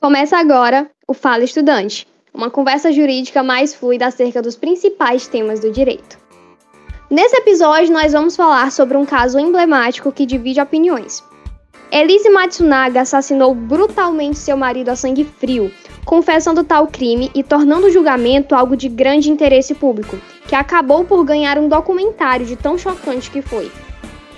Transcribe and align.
Começa 0.00 0.38
agora 0.38 0.90
o 1.06 1.12
Fala 1.12 1.44
Estudante, 1.44 2.08
uma 2.32 2.50
conversa 2.50 2.90
jurídica 2.90 3.42
mais 3.42 3.74
fluida 3.74 4.06
acerca 4.06 4.40
dos 4.40 4.56
principais 4.56 5.28
temas 5.28 5.60
do 5.60 5.70
direito. 5.70 6.18
Nesse 7.10 7.36
episódio, 7.36 7.92
nós 7.92 8.12
vamos 8.12 8.34
falar 8.34 8.72
sobre 8.72 8.96
um 8.96 9.04
caso 9.04 9.38
emblemático 9.38 10.10
que 10.10 10.24
divide 10.24 10.62
opiniões. 10.62 11.22
Elise 11.90 12.30
Matsunaga 12.30 13.02
assassinou 13.02 13.54
brutalmente 13.54 14.38
seu 14.38 14.56
marido 14.56 14.88
a 14.88 14.96
sangue 14.96 15.24
frio, 15.24 15.70
confessando 16.04 16.64
tal 16.64 16.86
crime 16.86 17.30
e 17.34 17.42
tornando 17.42 17.86
o 17.86 17.90
julgamento 17.90 18.54
algo 18.54 18.76
de 18.76 18.88
grande 18.88 19.30
interesse 19.30 19.74
público, 19.74 20.18
que 20.46 20.54
acabou 20.54 21.04
por 21.04 21.24
ganhar 21.24 21.58
um 21.58 21.68
documentário 21.68 22.44
de 22.46 22.56
tão 22.56 22.76
chocante 22.76 23.30
que 23.30 23.42
foi. 23.42 23.70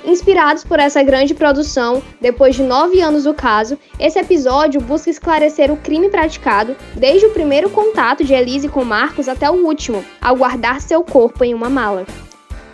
Inspirados 0.04 0.62
por 0.62 0.78
essa 0.78 1.02
grande 1.02 1.34
produção, 1.34 2.02
depois 2.20 2.54
de 2.54 2.62
nove 2.62 3.00
anos 3.00 3.24
do 3.24 3.32
caso, 3.32 3.78
esse 3.98 4.18
episódio 4.18 4.78
busca 4.78 5.08
esclarecer 5.08 5.72
o 5.72 5.78
crime 5.78 6.10
praticado 6.10 6.76
desde 6.94 7.26
o 7.26 7.30
primeiro 7.30 7.70
contato 7.70 8.22
de 8.22 8.34
Elise 8.34 8.68
com 8.68 8.84
Marcos 8.84 9.28
até 9.28 9.50
o 9.50 9.64
último, 9.64 10.04
ao 10.20 10.36
guardar 10.36 10.82
seu 10.82 11.02
corpo 11.02 11.42
em 11.42 11.54
uma 11.54 11.70
mala. 11.70 12.04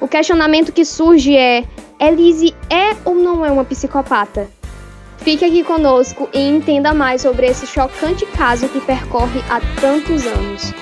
O 0.01 0.09
questionamento 0.09 0.73
que 0.73 0.85
surge 0.85 1.37
é: 1.37 1.65
Elise 2.01 2.53
é 2.69 2.97
ou 3.05 3.15
não 3.15 3.47
é 3.47 3.53
uma 3.53 3.65
psicopata? 3.65 4.49
Fique 5.23 5.45
aqui 5.45 5.63
conosco 5.63 6.31
e 6.33 6.39
entenda 6.39 6.95
mais 6.95 7.21
sobre 7.21 7.47
esse 7.47 7.67
chocante 7.67 8.25
caso 8.27 8.67
que 8.71 8.81
percorre 8.81 9.41
há 9.51 9.61
tantos 9.79 10.27
anos. 10.27 10.73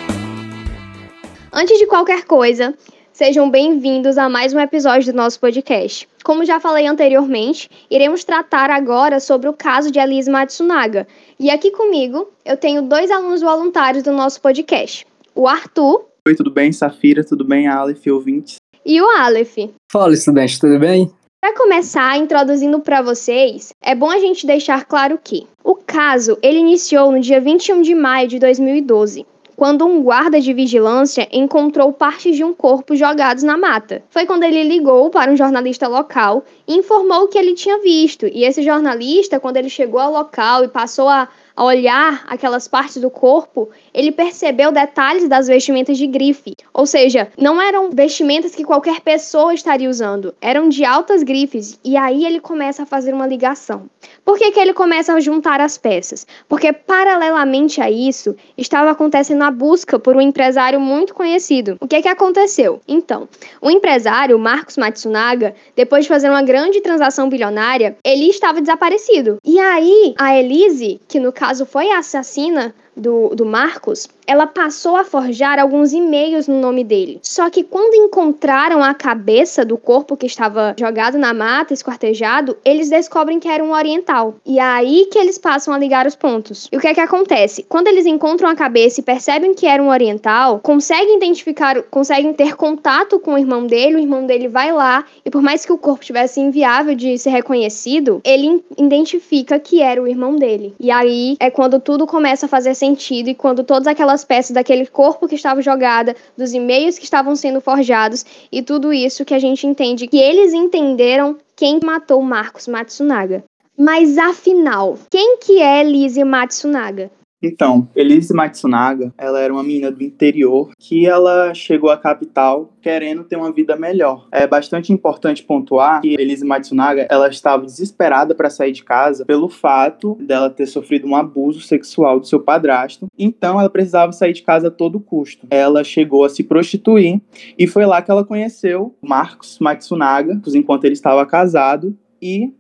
Antes 1.53 1.77
de 1.77 1.87
qualquer 1.87 2.25
coisa, 2.25 2.73
sejam 3.13 3.51
bem-vindos 3.51 4.17
a 4.17 4.29
mais 4.29 4.55
um 4.55 4.61
episódio 4.61 5.13
do 5.13 5.17
nosso 5.17 5.41
podcast. 5.41 6.09
Como 6.23 6.45
já 6.45 6.61
falei 6.61 6.87
anteriormente, 6.87 7.69
iremos 7.91 8.23
tratar 8.23 8.71
agora 8.71 9.19
sobre 9.19 9.49
o 9.49 9.53
caso 9.53 9.91
de 9.91 9.99
Elise 9.99 10.31
Matsunaga. 10.31 11.09
E 11.39 11.51
aqui 11.51 11.73
comigo 11.73 12.29
eu 12.45 12.57
tenho 12.57 12.83
dois 12.83 13.11
alunos 13.11 13.43
voluntários 13.43 14.05
do 14.05 14.13
nosso 14.13 14.41
podcast: 14.41 15.05
o 15.35 15.49
Arthur. 15.49 16.05
Oi, 16.29 16.37
tudo 16.37 16.53
bem? 16.53 16.71
Safira, 16.71 17.25
tudo 17.25 17.45
bem? 17.45 17.67
Aleph, 17.67 18.07
ouvintes. 18.07 18.55
E 18.87 19.03
o 19.03 19.11
Aleph. 19.19 19.57
Fala, 19.91 20.15
estudante, 20.15 20.61
tudo 20.61 20.79
bem? 20.79 21.11
Para 21.41 21.55
começar, 21.55 22.19
introduzindo 22.19 22.81
para 22.81 23.01
vocês, 23.01 23.73
é 23.81 23.95
bom 23.95 24.11
a 24.11 24.19
gente 24.19 24.45
deixar 24.45 24.85
claro 24.85 25.17
que 25.23 25.47
o 25.63 25.77
caso 25.77 26.37
ele 26.43 26.59
iniciou 26.59 27.13
no 27.13 27.21
dia 27.21 27.41
21 27.41 27.81
de 27.81 27.95
maio 27.95 28.27
de 28.27 28.41
2012, 28.41 29.25
quando 29.55 29.87
um 29.87 30.03
guarda 30.03 30.41
de 30.41 30.53
vigilância 30.53 31.29
encontrou 31.31 31.93
partes 31.93 32.35
de 32.35 32.43
um 32.43 32.53
corpo 32.53 32.97
jogados 32.97 33.45
na 33.45 33.57
mata. 33.57 34.03
Foi 34.11 34.27
quando 34.27 34.43
ele 34.43 34.65
ligou 34.65 35.11
para 35.11 35.31
um 35.31 35.37
jornalista 35.37 35.87
local 35.87 36.45
e 36.67 36.77
informou 36.77 37.23
o 37.23 37.29
que 37.29 37.39
ele 37.39 37.55
tinha 37.55 37.79
visto. 37.79 38.27
E 38.27 38.45
esse 38.45 38.61
jornalista, 38.63 39.39
quando 39.39 39.59
ele 39.59 39.71
chegou 39.71 40.01
ao 40.01 40.13
local 40.13 40.65
e 40.65 40.69
passou 40.69 41.09
a 41.09 41.29
olhar 41.65 42.25
aquelas 42.27 42.69
partes 42.69 42.99
do 42.99 43.11
corpo, 43.11 43.69
ele 43.93 44.13
percebeu 44.13 44.71
detalhes 44.71 45.29
das 45.29 45.49
vestimentas 45.49 45.99
de 45.99 46.07
grife. 46.07 46.55
Ou 46.73 46.87
seja, 46.87 47.29
não 47.37 47.61
eram 47.61 47.91
vestimentas 47.91 48.55
que 48.55 48.65
qualquer 48.65 49.01
pessoa 49.01 49.53
estaria 49.53 49.91
usando, 49.91 50.35
eram 50.41 50.69
de 50.69 50.85
altas 50.85 51.23
grifes. 51.23 51.79
E 51.85 51.97
aí 51.97 52.25
ele 52.25 52.41
começa 52.41 52.83
a 52.83 52.87
fazer 52.87 53.13
uma 53.13 53.27
ligação. 53.27 53.89
Por 54.25 54.39
que, 54.39 54.53
que 54.53 54.61
ele 54.61 54.73
começa 54.73 55.13
a 55.13 55.21
juntar 55.21 55.61
as 55.61 55.77
peças? 55.77 56.27
Porque, 56.49 56.73
paralelamente 56.73 57.81
a 57.81 57.91
isso, 57.91 58.37
estava 58.57 58.91
acontecendo 58.91 59.43
a 59.43 59.51
busca 59.51 59.99
por 59.99 60.17
um 60.17 60.21
empresário 60.21 60.81
muito 60.81 61.15
conhecido. 61.15 61.77
O 61.81 61.89
que, 61.89 62.03
que 62.03 62.09
aconteceu? 62.09 62.81
Então, 62.87 63.29
o 63.61 63.71
empresário, 63.71 64.39
Marcos 64.39 64.77
Matsunaga, 64.77 65.55
depois 65.75 66.05
de 66.05 66.09
fazer 66.09 66.29
uma 66.29 66.43
grande 66.43 66.81
transação 66.81 67.29
bilionária, 67.29 67.97
ele 68.05 68.29
estava 68.29 68.61
desaparecido. 68.61 69.39
E 69.45 69.59
aí, 69.59 70.15
a 70.19 70.37
Elise, 70.37 71.01
que 71.09 71.19
no 71.19 71.33
caso 71.33 71.48
caso 71.49 71.65
foi 71.65 71.91
a 71.91 72.01
assassina 72.01 72.75
do, 72.95 73.29
do 73.35 73.47
Marcos, 73.47 74.09
ela 74.27 74.47
passou 74.47 74.97
a 74.97 75.05
forjar 75.05 75.59
alguns 75.59 75.93
e-mails 75.93 76.47
no 76.47 76.61
nome 76.61 76.85
dele. 76.85 77.19
Só 77.23 77.49
que 77.49 77.63
quando 77.63 77.95
encontraram 77.95 78.83
a 78.83 78.93
cabeça 78.93 79.65
do 79.65 79.79
corpo 79.79 80.17
que 80.17 80.27
estava 80.27 80.75
jogado 80.79 81.17
na 81.17 81.33
mata, 81.33 81.73
esquartejado, 81.73 82.57
eles 82.63 82.91
descobrem 82.91 83.41
que 83.41 83.49
era 83.49 83.65
um 83.65 83.73
oriental. 83.73 84.35
E 84.45 84.59
é 84.59 84.63
aí 84.63 85.09
que 85.11 85.19
eles 85.19 85.39
passam 85.39 85.73
a 85.73 85.79
ligar 85.79 86.07
os 86.07 86.15
pontos. 86.15 86.69
E 86.71 86.77
o 86.77 86.81
que 86.81 86.89
é 86.89 86.95
que 86.95 87.01
acontece? 87.01 87.65
Quando 87.67 87.87
eles 87.87 88.05
encontram 88.05 88.51
a 88.51 88.55
cabeça 88.55 89.01
e 89.01 89.05
percebem 89.05 89.55
que 89.55 89.67
era 89.67 89.83
um 89.83 89.89
oriental, 89.89 90.61
conseguem 90.63 91.17
identificar, 91.17 91.83
conseguem 91.85 92.35
ter 92.35 92.55
contato 92.57 93.19
com 93.19 93.33
o 93.33 93.39
irmão 93.39 93.67
dele, 93.67 93.97
o 93.97 94.01
irmão 94.01 94.27
dele 94.27 94.49
vai 94.49 94.73
lá 94.73 95.05
e 95.25 95.31
por 95.31 95.41
mais 95.41 95.65
que 95.65 95.73
o 95.73 95.79
corpo 95.79 96.05
tivesse 96.05 96.41
inviável 96.41 96.95
de 96.95 97.17
ser 97.17 97.31
reconhecido, 97.31 98.21
ele 98.25 98.63
identifica 98.77 99.59
que 99.59 99.81
era 99.81 100.03
o 100.03 100.09
irmão 100.09 100.37
dele. 100.37 100.75
E 100.79 100.91
aí 100.91 101.38
é 101.39 101.51
quando 101.51 101.81
tudo 101.81 102.07
começa 102.07 102.47
a 102.47 102.49
fazer 102.49 102.75
sentido 102.75 103.29
e 103.29 103.35
quando 103.35 103.65
todas 103.65 103.87
aquelas 103.87 104.25
peças 104.25 104.53
daquele 104.53 104.87
corpo 104.87 105.29
que 105.29 105.35
estava 105.35 105.63
jogada, 105.63 106.15
dos 106.37 106.53
e-mails 106.53 106.99
que 106.99 107.05
estavam 107.05 107.37
sendo 107.37 107.61
forjados 107.61 108.25
e 108.51 108.63
tudo 108.63 108.93
isso 108.93 109.25
que 109.25 109.35
a 109.35 109.39
gente 109.39 109.67
entende 109.67 110.09
que 110.09 110.19
eles 110.19 110.53
entenderam 110.53 111.37
quem 111.55 111.81
matou 111.83 112.23
Marcos 112.23 112.67
Matsunaga. 112.67 113.45
Mas 113.77 114.19
afinal, 114.19 114.99
quem 115.11 115.39
que 115.39 115.63
é 115.63 115.83
Lizzie 115.85 116.25
Matsunaga? 116.25 117.11
Então, 117.43 117.89
Elise 117.95 118.35
Matsunaga, 118.35 119.15
ela 119.17 119.41
era 119.41 119.53
uma 119.53 119.63
menina 119.63 119.93
do 119.93 120.03
interior 120.03 120.71
que 120.79 121.07
ela 121.07 121.55
chegou 121.55 121.89
à 121.91 121.97
capital 121.97 122.73
querendo 122.83 123.23
ter 123.23 123.37
uma 123.37 123.53
vida 123.53 123.77
melhor. 123.77 124.27
É 124.33 124.47
bastante 124.47 124.93
importante 124.93 125.45
pontuar 125.45 126.01
que 126.01 126.15
Elise 126.15 126.45
Matsunaga, 126.45 127.07
ela 127.09 127.29
estava 127.29 127.65
desesperada 127.65 128.35
para 128.35 128.51
sair 128.51 128.73
de 128.73 128.83
casa 128.83 129.25
pelo 129.25 129.49
fato 129.49 130.17
dela 130.21 130.51
ter 130.51 130.67
sofrido 130.67 131.07
um 131.07 131.15
abuso 131.15 131.61
sexual 131.61 132.19
do 132.19 132.27
seu 132.27 132.41
padrasto. 132.41 133.07
Então, 133.17 133.61
ela 133.61 133.71
precisava 133.71 134.13
sair 134.13 134.33
de 134.33 134.43
casa 134.43 134.69
a 134.69 134.71
todo 134.71 134.99
custo. 134.99 135.47
Ela 135.51 135.85
chegou 135.85 136.25
a 136.25 136.29
se 136.29 136.43
prostituir 136.43 137.21
e 137.57 137.67
foi 137.67 137.87
lá 137.87 138.03
que 138.03 138.11
ela 138.11 138.25
conheceu 138.25 138.97
Marcos 139.01 139.59
Matsunaga, 139.61 140.41
enquanto 140.55 140.85
ele 140.85 140.95
estava 140.95 141.25
casado 141.25 141.97
e 142.21 142.53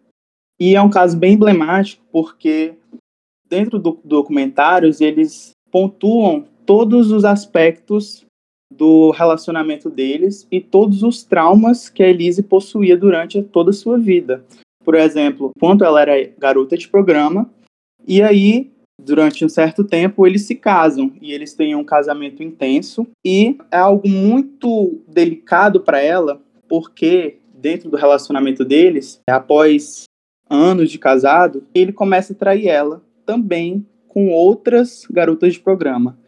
e 0.60 0.74
é 0.74 0.82
um 0.82 0.90
caso 0.90 1.16
bem 1.16 1.34
emblemático 1.34 2.02
porque 2.10 2.74
dentro 3.48 3.78
do 3.78 3.98
documentários, 4.04 5.00
eles 5.00 5.50
pontuam 5.70 6.44
todos 6.64 7.10
os 7.10 7.24
aspectos 7.24 8.26
do 8.70 9.10
relacionamento 9.10 9.88
deles 9.88 10.46
e 10.50 10.60
todos 10.60 11.02
os 11.02 11.24
traumas 11.24 11.88
que 11.88 12.02
a 12.02 12.08
Elise 12.08 12.42
possuía 12.42 12.96
durante 12.96 13.42
toda 13.42 13.70
a 13.70 13.74
sua 13.74 13.98
vida. 13.98 14.44
Por 14.84 14.94
exemplo, 14.94 15.50
quando 15.58 15.84
ela 15.84 16.00
era 16.00 16.30
garota 16.38 16.76
de 16.76 16.88
programa, 16.88 17.50
e 18.06 18.22
aí, 18.22 18.70
durante 19.02 19.44
um 19.44 19.48
certo 19.48 19.84
tempo, 19.84 20.26
eles 20.26 20.42
se 20.42 20.54
casam 20.54 21.12
e 21.20 21.32
eles 21.32 21.54
têm 21.54 21.74
um 21.74 21.84
casamento 21.84 22.42
intenso, 22.42 23.06
e 23.24 23.56
é 23.70 23.78
algo 23.78 24.08
muito 24.08 25.00
delicado 25.08 25.80
para 25.80 26.00
ela, 26.00 26.40
porque 26.68 27.38
dentro 27.52 27.90
do 27.90 27.96
relacionamento 27.96 28.64
deles, 28.64 29.20
após 29.28 30.04
anos 30.48 30.90
de 30.90 30.98
casado, 30.98 31.64
ele 31.74 31.92
começa 31.92 32.32
a 32.32 32.36
trair 32.36 32.68
ela 32.68 33.02
também 33.28 33.84
com 34.08 34.30
outras 34.30 35.06
garotas 35.10 35.52
de 35.52 35.60
programa. 35.60 36.18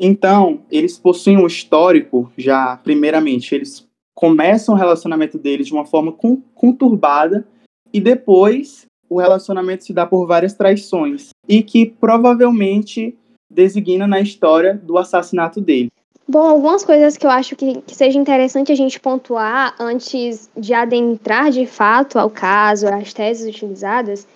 Então, 0.00 0.62
eles 0.70 0.98
possuem 0.98 1.36
um 1.36 1.46
histórico 1.46 2.32
já, 2.34 2.78
primeiramente, 2.78 3.54
eles 3.54 3.86
começam 4.14 4.74
o 4.74 4.78
relacionamento 4.78 5.38
deles 5.38 5.66
de 5.66 5.74
uma 5.74 5.84
forma 5.84 6.16
conturbada 6.54 7.46
e 7.92 8.00
depois 8.00 8.86
o 9.06 9.20
relacionamento 9.20 9.84
se 9.84 9.92
dá 9.92 10.06
por 10.06 10.26
várias 10.26 10.54
traições 10.54 11.28
e 11.46 11.62
que 11.62 11.84
provavelmente 11.84 13.14
designa 13.50 14.06
na 14.06 14.18
história 14.18 14.80
do 14.82 14.96
assassinato 14.96 15.60
dele. 15.60 15.88
Bom, 16.26 16.40
algumas 16.40 16.84
coisas 16.84 17.18
que 17.18 17.26
eu 17.26 17.30
acho 17.30 17.54
que, 17.54 17.82
que 17.82 17.94
seja 17.94 18.18
interessante 18.18 18.72
a 18.72 18.74
gente 18.74 18.98
pontuar 18.98 19.76
antes 19.78 20.50
de 20.56 20.72
adentrar 20.72 21.50
de 21.50 21.66
fato 21.66 22.18
ao 22.18 22.30
caso, 22.30 22.88
às 22.88 23.12
teses 23.12 23.46
utilizadas, 23.46 24.26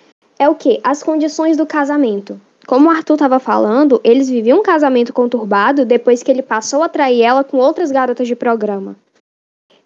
é 0.41 0.49
o 0.49 0.55
que? 0.55 0.81
As 0.83 1.03
condições 1.03 1.59
do 1.59 1.67
casamento. 1.67 2.41
Como 2.67 2.89
o 2.89 2.91
Arthur 2.91 3.15
estava 3.15 3.39
falando, 3.39 4.01
eles 4.03 4.31
viviam 4.31 4.61
um 4.61 4.63
casamento 4.63 5.13
conturbado 5.13 5.85
depois 5.85 6.23
que 6.23 6.31
ele 6.31 6.41
passou 6.41 6.83
a 6.83 6.89
trair 6.89 7.21
ela 7.21 7.45
com 7.45 7.59
outras 7.59 7.93
garotas 7.93 8.27
de 8.27 8.35
programa. 8.35 8.97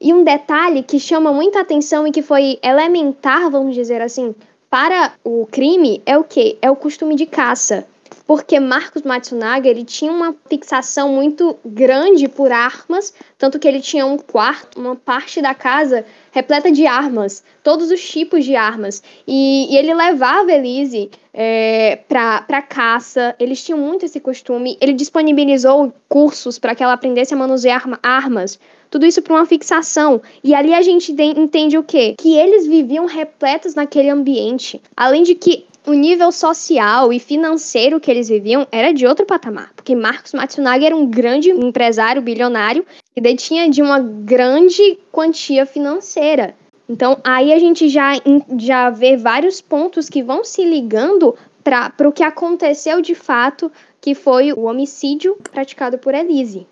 E 0.00 0.14
um 0.14 0.22
detalhe 0.22 0.84
que 0.84 1.00
chama 1.00 1.32
muita 1.32 1.60
atenção 1.60 2.06
e 2.06 2.12
que 2.12 2.22
foi 2.22 2.58
elementar, 2.62 3.50
vamos 3.50 3.74
dizer 3.74 4.00
assim, 4.00 4.32
para 4.70 5.14
o 5.24 5.44
crime 5.50 6.00
é 6.06 6.16
o 6.16 6.22
que? 6.22 6.56
É 6.62 6.70
o 6.70 6.76
costume 6.76 7.16
de 7.16 7.26
caça. 7.26 7.84
Porque 8.26 8.58
Marcos 8.58 9.02
Matsunaga 9.02 9.68
ele 9.68 9.84
tinha 9.84 10.12
uma 10.12 10.34
fixação 10.48 11.10
muito 11.10 11.56
grande 11.64 12.28
por 12.28 12.52
armas, 12.52 13.12
tanto 13.38 13.58
que 13.58 13.68
ele 13.68 13.80
tinha 13.80 14.06
um 14.06 14.16
quarto, 14.16 14.80
uma 14.80 14.96
parte 14.96 15.42
da 15.42 15.54
casa 15.54 16.04
repleta 16.32 16.70
de 16.70 16.86
armas, 16.86 17.44
todos 17.62 17.90
os 17.90 18.02
tipos 18.08 18.44
de 18.44 18.56
armas. 18.56 19.02
E, 19.26 19.72
e 19.72 19.76
ele 19.76 19.94
levava 19.94 20.52
Elise 20.52 21.10
é, 21.32 21.98
para 22.08 22.62
caça, 22.62 23.34
eles 23.38 23.62
tinham 23.62 23.78
muito 23.78 24.04
esse 24.04 24.20
costume. 24.20 24.76
Ele 24.80 24.92
disponibilizou 24.92 25.92
cursos 26.08 26.58
para 26.58 26.74
que 26.74 26.82
ela 26.82 26.92
aprendesse 26.92 27.34
a 27.34 27.36
manusear 27.36 27.84
armas. 28.02 28.58
Tudo 28.90 29.04
isso 29.06 29.20
para 29.20 29.34
uma 29.34 29.46
fixação. 29.46 30.22
E 30.42 30.54
ali 30.54 30.72
a 30.72 30.80
gente 30.80 31.12
entende 31.12 31.76
o 31.76 31.82
quê? 31.82 32.14
Que 32.16 32.36
eles 32.36 32.66
viviam 32.66 33.06
repletos 33.06 33.74
naquele 33.74 34.08
ambiente. 34.08 34.80
Além 34.96 35.24
de 35.24 35.34
que 35.34 35.66
o 35.86 35.92
nível 35.92 36.32
social 36.32 37.12
e 37.12 37.20
financeiro 37.20 38.00
que 38.00 38.10
eles 38.10 38.28
viviam 38.28 38.66
era 38.72 38.92
de 38.92 39.06
outro 39.06 39.26
patamar, 39.26 39.72
porque 39.76 39.94
Marcos 39.94 40.32
Matsunaga 40.32 40.86
era 40.86 40.96
um 40.96 41.06
grande 41.06 41.50
empresário 41.50 42.22
bilionário 42.22 42.84
que 43.14 43.20
detinha 43.20 43.68
de 43.68 43.82
uma 43.82 44.00
grande 44.00 44.98
quantia 45.12 45.66
financeira. 45.66 46.54
Então, 46.88 47.18
aí 47.24 47.52
a 47.52 47.58
gente 47.58 47.88
já, 47.88 48.12
já 48.58 48.90
vê 48.90 49.16
vários 49.16 49.60
pontos 49.60 50.08
que 50.08 50.22
vão 50.22 50.44
se 50.44 50.64
ligando 50.64 51.34
para 51.62 52.08
o 52.08 52.12
que 52.12 52.22
aconteceu 52.22 53.00
de 53.00 53.14
fato, 53.14 53.72
que 54.00 54.14
foi 54.14 54.52
o 54.52 54.64
homicídio 54.64 55.36
praticado 55.50 55.98
por 55.98 56.14
Elise. 56.14 56.66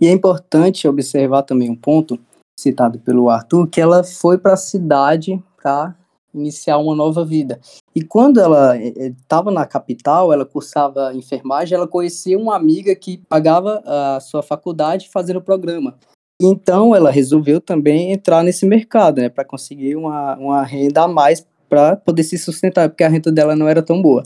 E 0.00 0.06
é 0.06 0.10
importante 0.10 0.86
observar 0.86 1.42
também 1.42 1.70
um 1.70 1.76
ponto 1.76 2.18
citado 2.58 2.98
pelo 2.98 3.30
Arthur, 3.30 3.66
que 3.68 3.80
ela 3.80 4.04
foi 4.04 4.36
para 4.36 4.52
a 4.52 4.56
cidade 4.56 5.42
para 5.56 5.94
iniciar 6.34 6.78
uma 6.78 6.94
nova 6.94 7.24
vida. 7.24 7.60
E 7.94 8.02
quando 8.02 8.40
ela 8.40 8.76
estava 8.76 9.50
eh, 9.50 9.52
eh, 9.52 9.54
na 9.54 9.66
capital, 9.66 10.32
ela 10.32 10.46
cursava 10.46 11.14
enfermagem, 11.14 11.76
ela 11.76 11.86
conhecia 11.86 12.38
uma 12.38 12.56
amiga 12.56 12.94
que 12.94 13.18
pagava 13.28 13.82
a 13.84 14.20
sua 14.20 14.42
faculdade 14.42 15.08
fazendo 15.10 15.36
o 15.36 15.42
programa. 15.42 15.98
Então 16.40 16.94
ela 16.94 17.10
resolveu 17.10 17.60
também 17.60 18.12
entrar 18.12 18.42
nesse 18.42 18.66
mercado, 18.66 19.20
né, 19.20 19.28
para 19.28 19.44
conseguir 19.44 19.94
uma, 19.94 20.36
uma 20.36 20.62
renda 20.62 21.02
a 21.02 21.08
mais 21.08 21.46
para 21.68 21.96
poder 21.96 22.24
se 22.24 22.36
sustentar, 22.36 22.88
porque 22.88 23.04
a 23.04 23.08
renda 23.08 23.30
dela 23.30 23.54
não 23.54 23.68
era 23.68 23.82
tão 23.82 24.02
boa. 24.02 24.22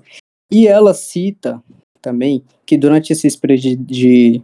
E 0.51 0.67
ela 0.67 0.95
cita 0.95 1.63
também 2.01 2.43
que 2.65 2.79
durante 2.79 3.13
esse 3.13 3.39
período 3.39 3.61
de, 3.61 3.77
de 3.77 4.43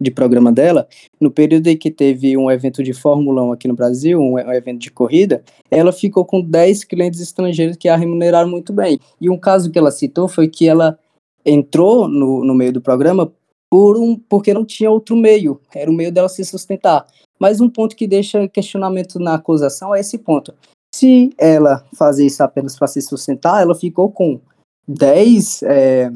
de 0.00 0.10
programa 0.10 0.50
dela, 0.50 0.88
no 1.20 1.30
período 1.30 1.68
em 1.68 1.76
que 1.76 1.90
teve 1.90 2.36
um 2.36 2.50
evento 2.50 2.82
de 2.82 2.92
Fórmula 2.92 3.42
1 3.44 3.52
aqui 3.52 3.68
no 3.68 3.74
Brasil, 3.74 4.20
um, 4.20 4.38
evento 4.38 4.80
de 4.80 4.90
corrida, 4.90 5.42
ela 5.70 5.92
ficou 5.92 6.24
com 6.24 6.40
10 6.40 6.84
clientes 6.84 7.20
estrangeiros 7.20 7.76
que 7.76 7.88
a 7.88 7.96
remuneraram 7.96 8.48
muito 8.48 8.72
bem. 8.72 8.98
E 9.20 9.30
um 9.30 9.38
caso 9.38 9.70
que 9.70 9.78
ela 9.78 9.90
citou 9.90 10.28
foi 10.28 10.48
que 10.48 10.68
ela 10.68 10.98
entrou 11.44 12.08
no, 12.08 12.44
no 12.44 12.54
meio 12.54 12.72
do 12.72 12.80
programa 12.80 13.32
por 13.70 13.96
um, 13.96 14.16
porque 14.16 14.52
não 14.52 14.64
tinha 14.64 14.90
outro 14.90 15.16
meio, 15.16 15.60
era 15.74 15.90
o 15.90 15.94
meio 15.94 16.12
dela 16.12 16.28
se 16.28 16.44
sustentar. 16.44 17.06
Mas 17.38 17.60
um 17.60 17.70
ponto 17.70 17.96
que 17.96 18.06
deixa 18.06 18.46
questionamento 18.48 19.18
na 19.18 19.34
acusação 19.34 19.94
é 19.94 20.00
esse 20.00 20.18
ponto. 20.18 20.54
Se 20.94 21.32
ela 21.38 21.82
fazia 21.96 22.26
isso 22.26 22.42
apenas 22.42 22.76
para 22.78 22.86
se 22.86 23.00
sustentar, 23.00 23.62
ela 23.62 23.74
ficou 23.74 24.10
com 24.10 24.38
10 24.86 25.62
é, 25.62 26.12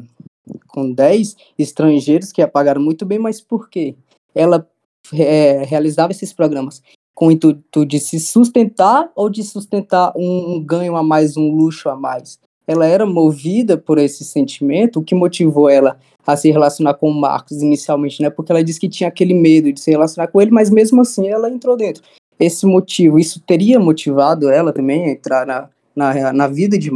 com 0.67 0.91
10 0.91 1.35
estrangeiros 1.57 2.31
que 2.31 2.41
a 2.41 2.47
pagaram 2.47 2.81
muito 2.81 3.05
bem, 3.05 3.19
mas 3.19 3.41
por 3.41 3.69
quê? 3.69 3.95
Ela 4.33 4.67
é, 5.13 5.63
realizava 5.63 6.11
esses 6.11 6.33
programas 6.33 6.81
com 7.13 7.27
o 7.27 7.31
intuito 7.31 7.85
de 7.85 7.99
se 7.99 8.19
sustentar 8.19 9.11
ou 9.15 9.29
de 9.29 9.43
sustentar 9.43 10.13
um, 10.15 10.55
um 10.55 10.63
ganho 10.63 10.95
a 10.95 11.01
mais, 11.01 11.35
um 11.35 11.49
luxo 11.49 11.89
a 11.89 11.95
mais. 11.95 12.39
Ela 12.67 12.85
era 12.85 13.05
movida 13.05 13.77
por 13.77 13.97
esse 13.97 14.23
sentimento, 14.23 14.99
o 14.99 15.03
que 15.03 15.15
motivou 15.15 15.69
ela 15.69 15.97
a 16.25 16.35
se 16.35 16.51
relacionar 16.51 16.95
com 16.95 17.09
o 17.09 17.13
Marcos 17.13 17.61
inicialmente, 17.61 18.21
né? 18.21 18.29
Porque 18.29 18.51
ela 18.51 18.63
disse 18.63 18.79
que 18.79 18.89
tinha 18.89 19.07
aquele 19.07 19.33
medo 19.33 19.71
de 19.71 19.79
se 19.79 19.89
relacionar 19.89 20.27
com 20.27 20.41
ele, 20.41 20.51
mas 20.51 20.69
mesmo 20.69 21.01
assim 21.01 21.27
ela 21.27 21.49
entrou 21.49 21.77
dentro. 21.77 22.03
Esse 22.39 22.65
motivo, 22.65 23.17
isso 23.17 23.39
teria 23.39 23.79
motivado 23.79 24.49
ela 24.49 24.71
também 24.71 25.05
a 25.05 25.09
entrar 25.09 25.47
na, 25.47 25.69
na, 25.95 26.33
na 26.33 26.47
vida 26.47 26.77
de 26.77 26.91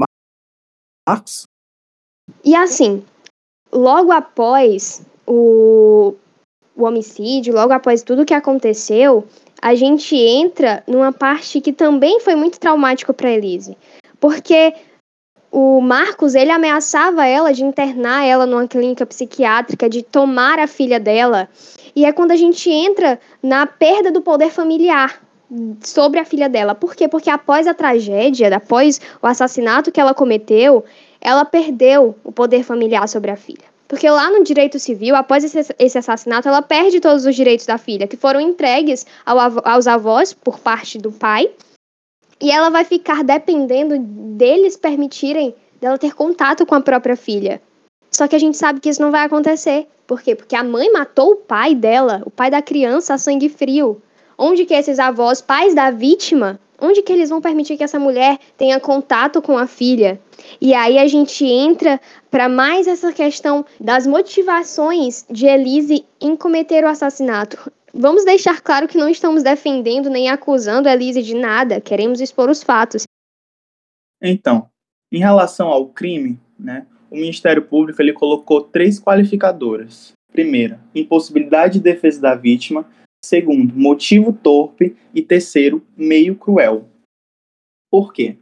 Marcos? 1.08 1.46
E 2.44 2.54
assim, 2.54 3.04
logo 3.72 4.12
após 4.12 5.02
o, 5.26 6.14
o 6.76 6.84
homicídio, 6.84 7.54
logo 7.54 7.74
após 7.74 8.04
tudo 8.04 8.26
que 8.26 8.34
aconteceu, 8.34 9.26
a 9.62 9.76
gente 9.76 10.16
entra 10.16 10.84
numa 10.88 11.12
parte 11.12 11.62
que 11.62 11.72
também 11.72 12.20
foi 12.20 12.36
muito 12.36 12.60
traumático 12.60 13.14
para 13.14 13.32
Elise, 13.32 13.78
porque 14.20 14.74
o 15.52 15.82
Marcos 15.82 16.34
ele 16.34 16.52
ameaçava 16.52 17.26
ela 17.26 17.52
de 17.52 17.64
internar 17.64 18.26
ela 18.26 18.46
numa 18.46 18.68
clínica 18.68 19.06
psiquiátrica, 19.06 19.90
de 19.90 20.02
tomar 20.02 20.60
a 20.60 20.68
filha 20.68 21.00
dela, 21.00 21.50
e 21.96 22.06
é 22.06 22.12
quando 22.12 22.32
a 22.32 22.36
gente 22.36 22.70
entra 22.70 23.20
na 23.44 23.68
perda 23.68 24.12
do 24.12 24.22
poder 24.22 24.50
familiar 24.50 25.22
sobre 25.82 26.20
a 26.20 26.26
filha 26.26 26.48
dela. 26.48 26.74
Por 26.74 26.96
quê? 26.96 27.08
Porque 27.08 27.30
após 27.30 27.68
a 27.68 27.74
tragédia, 27.74 28.56
após 28.56 29.02
o 29.22 29.28
assassinato 29.28 29.92
que 29.92 30.00
ela 30.00 30.14
cometeu, 30.14 30.86
ela 31.22 31.46
perdeu 31.46 32.16
o 32.24 32.32
poder 32.32 32.64
familiar 32.64 33.08
sobre 33.08 33.32
a 33.32 33.38
filha. 33.38 33.72
Porque 33.88 34.10
lá 34.10 34.30
no 34.30 34.44
direito 34.44 34.80
civil, 34.80 35.16
após 35.16 35.44
esse, 35.44 35.98
assassinato, 35.98 36.48
ela 36.48 36.62
perde 36.62 37.00
todos 37.00 37.26
os 37.26 37.36
direitos 37.36 37.66
da 37.66 37.78
filha, 37.78 38.08
que 38.08 38.18
foram 38.18 38.40
entregues 38.40 39.06
ao, 39.26 39.38
aos 39.68 39.86
avós 39.86 40.34
por 40.34 40.60
parte 40.60 40.98
do 40.98 41.12
pai. 41.12 41.52
E 42.40 42.50
ela 42.50 42.70
vai 42.70 42.86
ficar 42.86 43.24
dependendo 43.24 44.00
deles 44.00 44.78
permitirem 44.78 45.54
dela 45.80 45.98
ter 45.98 46.16
contato 46.16 46.66
com 46.66 46.74
a 46.74 46.82
própria 46.82 47.16
filha. 47.16 47.62
Só 48.10 48.28
que 48.28 48.36
a 48.36 48.40
gente 48.40 48.58
sabe 48.58 48.80
que 48.80 48.90
isso 48.90 49.02
não 49.02 49.12
vai 49.12 49.26
acontecer. 49.26 49.88
Por 50.08 50.22
quê? 50.22 50.36
Porque 50.36 50.56
a 50.56 50.64
mãe 50.64 50.92
matou 50.92 51.32
o 51.32 51.36
pai 51.36 51.76
dela, 51.76 52.22
o 52.26 52.32
pai 52.32 52.50
da 52.50 52.62
criança, 52.62 53.14
a 53.14 53.18
sangue 53.18 53.50
frio. 53.50 54.02
Onde 54.44 54.66
que 54.66 54.74
esses 54.74 54.98
avós, 54.98 55.40
pais 55.40 55.76
da 55.76 55.92
vítima, 55.92 56.60
Onde 56.84 57.04
que 57.04 57.14
eles 57.14 57.30
vão 57.30 57.40
permitir 57.40 57.78
que 57.78 57.84
essa 57.84 58.00
mulher 58.00 58.40
tenha 58.58 58.80
contato 58.80 59.40
com 59.40 59.56
a 59.56 59.68
filha? 59.68 60.20
E 60.60 60.74
aí 60.74 60.98
a 60.98 61.08
gente 61.08 61.46
entra 61.46 62.02
para 62.32 62.50
mais 62.50 62.88
essa 62.88 63.14
questão 63.14 63.64
das 63.80 64.08
motivações 64.08 65.24
de 65.30 65.46
Elise 65.46 66.04
em 66.20 66.36
cometer 66.36 66.84
o 66.84 66.88
assassinato. 66.88 67.72
Vamos 67.94 68.26
deixar 68.26 68.62
claro 68.62 68.88
que 68.88 68.98
não 68.98 69.08
estamos 69.08 69.44
defendendo 69.44 70.10
nem 70.10 70.28
acusando 70.28 70.90
Elise 70.90 71.22
de 71.22 71.36
nada, 71.36 71.80
queremos 71.80 72.20
expor 72.20 72.50
os 72.50 72.64
fatos. 72.64 73.04
Então, 74.20 74.68
em 75.12 75.20
relação 75.20 75.68
ao 75.68 75.86
crime, 75.86 76.40
né, 76.58 76.88
o 77.12 77.16
Ministério 77.16 77.62
Público 77.62 78.02
ele 78.02 78.14
colocou 78.14 78.60
três 78.60 79.00
qualificadoras. 79.00 80.14
Primeira, 80.32 80.80
impossibilidade 80.96 81.74
de 81.74 81.82
defesa 81.82 82.20
da 82.20 82.34
vítima, 82.34 82.88
Segundo, 83.24 83.74
motivo 83.78 84.34
torpe. 84.34 84.96
E 85.14 85.22
terceiro, 85.22 85.86
meio 85.96 86.36
cruel. 86.36 86.88
Por 87.90 88.14
quê? 88.14 88.38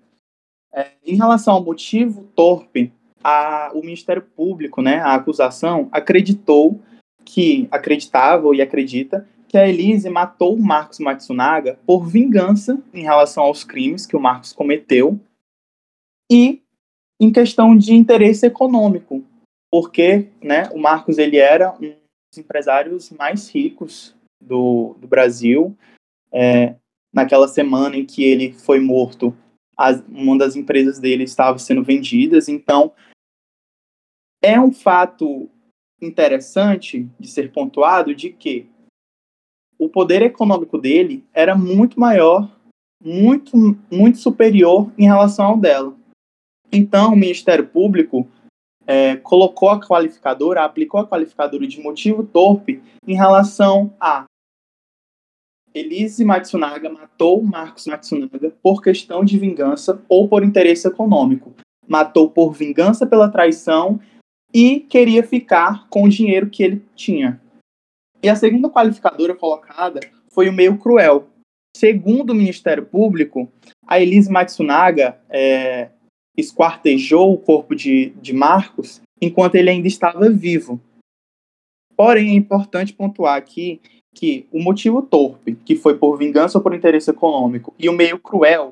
É, 0.71 0.91
em 1.03 1.15
relação 1.15 1.55
ao 1.55 1.63
motivo 1.63 2.23
torpe, 2.35 2.93
a, 3.23 3.71
o 3.73 3.81
Ministério 3.81 4.21
Público, 4.21 4.81
né, 4.81 4.99
a 4.99 5.15
acusação, 5.15 5.89
acreditou 5.91 6.79
que, 7.25 7.67
acreditava 7.71 8.55
e 8.55 8.61
acredita, 8.61 9.27
que 9.47 9.57
a 9.57 9.67
Elise 9.67 10.09
matou 10.09 10.55
o 10.55 10.61
Marcos 10.61 10.99
Matsunaga 10.99 11.79
por 11.85 12.05
vingança 12.05 12.81
em 12.93 13.01
relação 13.01 13.43
aos 13.43 13.63
crimes 13.63 14.05
que 14.05 14.15
o 14.15 14.19
Marcos 14.19 14.53
cometeu 14.53 15.19
e 16.31 16.61
em 17.19 17.31
questão 17.31 17.75
de 17.75 17.93
interesse 17.93 18.45
econômico, 18.45 19.23
porque 19.71 20.29
né, 20.41 20.69
o 20.71 20.77
Marcos 20.77 21.17
ele 21.17 21.37
era 21.37 21.73
um 21.73 21.95
dos 22.31 22.37
empresários 22.37 23.09
mais 23.11 23.49
ricos 23.49 24.15
do, 24.41 24.95
do 24.99 25.07
Brasil. 25.07 25.77
É, 26.31 26.75
naquela 27.13 27.47
semana 27.47 27.97
em 27.97 28.05
que 28.05 28.23
ele 28.23 28.53
foi 28.53 28.79
morto, 28.79 29.35
as, 29.77 30.03
uma 30.07 30.37
das 30.37 30.55
empresas 30.55 30.99
dele 30.99 31.23
estava 31.23 31.57
sendo 31.57 31.83
vendidas. 31.83 32.47
Então, 32.47 32.91
é 34.41 34.59
um 34.59 34.71
fato 34.71 35.49
interessante 36.01 37.09
de 37.19 37.27
ser 37.27 37.51
pontuado 37.51 38.13
de 38.13 38.29
que 38.29 38.69
o 39.77 39.89
poder 39.89 40.21
econômico 40.21 40.77
dele 40.77 41.25
era 41.33 41.55
muito 41.55 41.99
maior, 41.99 42.53
muito, 43.01 43.55
muito 43.89 44.17
superior 44.17 44.91
em 44.97 45.05
relação 45.05 45.45
ao 45.45 45.57
dela. 45.57 45.95
Então, 46.71 47.13
o 47.13 47.17
Ministério 47.17 47.65
Público 47.67 48.27
é, 48.85 49.15
colocou 49.15 49.69
a 49.69 49.79
qualificadora, 49.79 50.63
aplicou 50.63 50.99
a 50.99 51.07
qualificadora 51.07 51.65
de 51.65 51.79
motivo 51.81 52.25
torpe 52.25 52.81
em 53.07 53.15
relação 53.15 53.93
a 53.99 54.25
Elise 55.73 56.25
Matsunaga 56.25 56.89
matou 56.89 57.41
Marcos 57.43 57.85
Matsunaga 57.85 58.51
por 58.61 58.81
questão 58.81 59.23
de 59.23 59.37
vingança 59.37 60.03
ou 60.09 60.27
por 60.27 60.43
interesse 60.43 60.87
econômico. 60.87 61.53
Matou 61.87 62.29
por 62.29 62.53
vingança 62.53 63.05
pela 63.05 63.29
traição 63.29 63.99
e 64.53 64.79
queria 64.79 65.23
ficar 65.23 65.87
com 65.89 66.03
o 66.03 66.09
dinheiro 66.09 66.49
que 66.49 66.63
ele 66.63 66.83
tinha. 66.95 67.41
E 68.21 68.27
a 68.27 68.35
segunda 68.35 68.69
qualificadora 68.69 69.35
colocada 69.35 69.99
foi 70.31 70.49
o 70.49 70.53
meio 70.53 70.77
cruel. 70.77 71.29
Segundo 71.75 72.31
o 72.31 72.35
Ministério 72.35 72.85
Público, 72.85 73.49
a 73.87 73.99
Elise 73.99 74.31
Matsunaga 74.31 75.19
é, 75.29 75.89
esquartejou 76.35 77.33
o 77.33 77.37
corpo 77.37 77.75
de, 77.75 78.09
de 78.21 78.33
Marcos 78.33 79.01
enquanto 79.21 79.55
ele 79.55 79.69
ainda 79.69 79.87
estava 79.87 80.29
vivo. 80.29 80.81
Porém, 81.95 82.29
é 82.29 82.33
importante 82.33 82.93
pontuar 82.93 83.37
aqui 83.37 83.81
que 84.15 84.47
o 84.51 84.61
motivo 84.61 85.01
torpe, 85.01 85.55
que 85.55 85.75
foi 85.75 85.97
por 85.97 86.17
vingança 86.17 86.57
ou 86.57 86.63
por 86.63 86.73
interesse 86.73 87.09
econômico, 87.09 87.73
e 87.77 87.87
o 87.87 87.93
meio 87.93 88.19
cruel, 88.19 88.71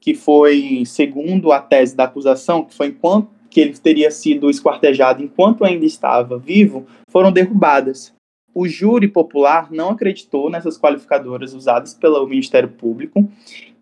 que 0.00 0.14
foi, 0.14 0.82
segundo 0.84 1.52
a 1.52 1.60
tese 1.60 1.96
da 1.96 2.04
acusação, 2.04 2.64
que 2.64 2.74
foi 2.74 2.88
enquanto 2.88 3.28
que 3.48 3.60
ele 3.60 3.72
teria 3.78 4.10
sido 4.10 4.50
esquartejado 4.50 5.22
enquanto 5.22 5.64
ainda 5.64 5.86
estava 5.86 6.36
vivo, 6.36 6.86
foram 7.08 7.30
derrubadas. 7.30 8.12
O 8.52 8.66
júri 8.68 9.06
popular 9.06 9.70
não 9.70 9.90
acreditou 9.90 10.50
nessas 10.50 10.76
qualificadoras 10.76 11.54
usadas 11.54 11.94
pelo 11.94 12.26
Ministério 12.26 12.68
Público 12.68 13.28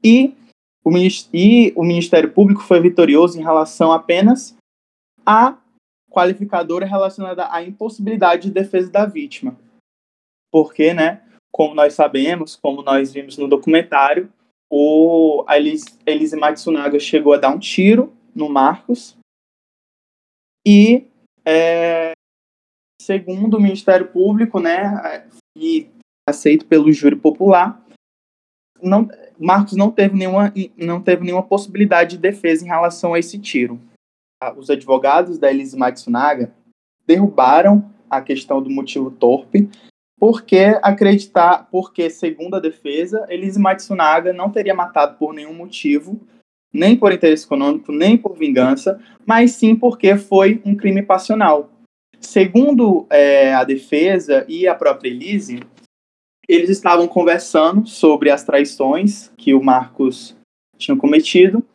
e 0.04 0.34
o, 0.84 0.90
e 1.32 1.72
o 1.74 1.84
Ministério 1.84 2.30
Público 2.32 2.62
foi 2.62 2.80
vitorioso 2.80 3.38
em 3.38 3.42
relação 3.42 3.92
apenas 3.92 4.54
à 5.24 5.56
qualificadora 6.10 6.84
relacionada 6.84 7.48
à 7.50 7.62
impossibilidade 7.62 8.48
de 8.48 8.50
defesa 8.50 8.90
da 8.90 9.06
vítima. 9.06 9.56
Porque, 10.52 10.92
né, 10.92 11.22
como 11.50 11.74
nós 11.74 11.94
sabemos, 11.94 12.54
como 12.54 12.82
nós 12.82 13.12
vimos 13.12 13.38
no 13.38 13.48
documentário, 13.48 14.30
o, 14.70 15.44
a 15.48 15.56
Elise, 15.56 15.98
Elise 16.06 16.36
Matsunaga 16.36 17.00
chegou 17.00 17.32
a 17.32 17.38
dar 17.38 17.50
um 17.50 17.58
tiro 17.58 18.12
no 18.34 18.48
Marcos 18.48 19.16
e, 20.66 21.06
é, 21.44 22.12
segundo 23.00 23.56
o 23.56 23.60
Ministério 23.60 24.08
Público, 24.08 24.60
né, 24.60 25.28
e 25.56 25.90
aceito 26.28 26.66
pelo 26.66 26.92
júri 26.92 27.16
popular, 27.16 27.82
não, 28.80 29.08
Marcos 29.38 29.76
não 29.76 29.90
teve, 29.90 30.16
nenhuma, 30.16 30.52
não 30.76 31.02
teve 31.02 31.24
nenhuma 31.24 31.42
possibilidade 31.42 32.16
de 32.16 32.22
defesa 32.22 32.64
em 32.64 32.68
relação 32.68 33.14
a 33.14 33.18
esse 33.18 33.38
tiro. 33.38 33.80
Os 34.56 34.70
advogados 34.70 35.38
da 35.38 35.50
Elise 35.50 35.76
Matsunaga 35.76 36.52
derrubaram 37.06 37.92
a 38.10 38.20
questão 38.20 38.62
do 38.62 38.70
motivo 38.70 39.10
torpe, 39.10 39.70
porque 40.22 40.78
acreditar, 40.84 41.66
porque 41.68 42.08
segundo 42.08 42.54
a 42.54 42.60
defesa, 42.60 43.26
Elise 43.28 43.58
Matsunaga 43.58 44.32
não 44.32 44.52
teria 44.52 44.72
matado 44.72 45.18
por 45.18 45.34
nenhum 45.34 45.52
motivo, 45.52 46.20
nem 46.72 46.96
por 46.96 47.12
interesse 47.12 47.44
econômico, 47.44 47.90
nem 47.90 48.16
por 48.16 48.36
vingança, 48.36 49.02
mas 49.26 49.50
sim 49.50 49.74
porque 49.74 50.16
foi 50.16 50.62
um 50.64 50.76
crime 50.76 51.02
passional. 51.02 51.68
Segundo 52.20 53.04
é, 53.10 53.52
a 53.52 53.64
defesa 53.64 54.44
e 54.46 54.68
a 54.68 54.76
própria 54.76 55.08
Elise, 55.08 55.58
eles 56.48 56.70
estavam 56.70 57.08
conversando 57.08 57.84
sobre 57.88 58.30
as 58.30 58.44
traições 58.44 59.32
que 59.36 59.52
o 59.52 59.60
Marcos 59.60 60.36
tinha 60.78 60.96
cometido 60.96 61.66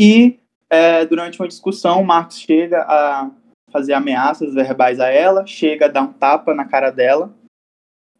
e 0.00 0.38
é, 0.70 1.04
durante 1.04 1.38
uma 1.38 1.46
discussão 1.46 2.00
o 2.00 2.06
Marcos 2.06 2.38
chega 2.38 2.86
a 2.88 3.30
fazer 3.70 3.92
ameaças 3.92 4.54
verbais 4.54 4.98
a 4.98 5.10
ela, 5.10 5.44
chega 5.44 5.84
a 5.84 5.88
dar 5.88 6.00
um 6.00 6.12
tapa 6.14 6.54
na 6.54 6.64
cara 6.64 6.88
dela 6.88 7.30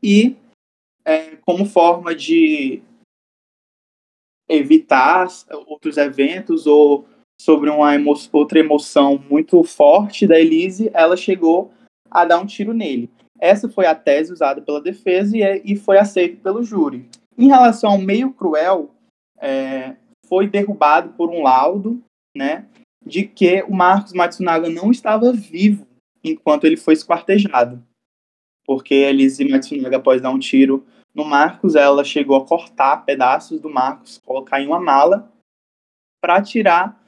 e 0.02 0.36
é, 1.04 1.36
como 1.46 1.64
forma 1.64 2.14
de 2.14 2.82
evitar 4.48 5.28
outros 5.66 5.96
eventos 5.96 6.66
ou 6.66 7.06
sobre 7.40 7.70
uma 7.70 7.94
emo 7.94 8.14
outra 8.32 8.58
emoção 8.58 9.18
muito 9.18 9.62
forte 9.64 10.26
da 10.26 10.38
Elise, 10.38 10.90
ela 10.92 11.16
chegou 11.16 11.72
a 12.10 12.24
dar 12.24 12.38
um 12.38 12.46
tiro 12.46 12.72
nele. 12.72 13.10
Essa 13.40 13.68
foi 13.68 13.86
a 13.86 13.94
tese 13.94 14.32
usada 14.32 14.62
pela 14.62 14.80
defesa 14.80 15.36
e, 15.36 15.42
é, 15.42 15.60
e 15.64 15.74
foi 15.74 15.98
aceita 15.98 16.40
pelo 16.40 16.62
júri. 16.62 17.08
Em 17.36 17.48
relação 17.48 17.90
ao 17.90 17.98
meio 17.98 18.32
cruel, 18.32 18.90
é, 19.40 19.96
foi 20.28 20.46
derrubado 20.46 21.12
por 21.14 21.30
um 21.30 21.42
laudo, 21.42 22.00
né, 22.36 22.66
de 23.04 23.24
que 23.24 23.62
o 23.64 23.74
Marcos 23.74 24.12
Matsunaga 24.12 24.68
não 24.68 24.90
estava 24.90 25.32
vivo 25.32 25.86
enquanto 26.22 26.64
ele 26.64 26.76
foi 26.76 26.94
esquartejado. 26.94 27.82
Porque 28.72 28.94
a 28.94 29.10
Elise 29.10 29.46
Matsunaga, 29.46 29.98
após 29.98 30.22
dar 30.22 30.30
um 30.30 30.38
tiro 30.38 30.82
no 31.14 31.26
Marcos, 31.26 31.74
ela 31.74 32.02
chegou 32.02 32.36
a 32.36 32.46
cortar 32.46 33.04
pedaços 33.04 33.60
do 33.60 33.68
Marcos, 33.68 34.18
colocar 34.24 34.62
em 34.62 34.66
uma 34.66 34.80
mala 34.80 35.30
para 36.22 36.40
tirar 36.40 36.98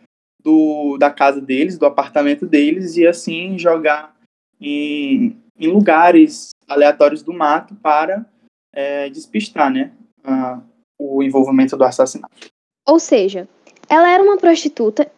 do, 0.43 0.99
da 0.99 1.11
casa 1.11 1.41
deles, 1.41 1.79
do 1.79 1.87
apartamento 1.87 2.45
deles, 2.45 2.99
e 2.99 3.07
assim 3.07 3.59
jogar 3.59 4.15
em, 4.61 5.41
em 5.59 5.69
lugares 5.69 6.51
aleatórios 6.69 7.23
do 7.23 7.33
mato 7.33 7.75
para 7.77 8.27
é, 8.71 9.09
despistar 9.09 9.73
né, 9.73 9.91
a, 10.23 10.61
o 10.99 11.23
envolvimento 11.23 11.79
do 11.79 11.85
assassinato. 11.85 12.51
Ou 12.87 12.99
seja, 12.99 13.49
ela 13.89 14.13
era 14.13 14.23
uma 14.23 14.37
prostituta 14.37 15.11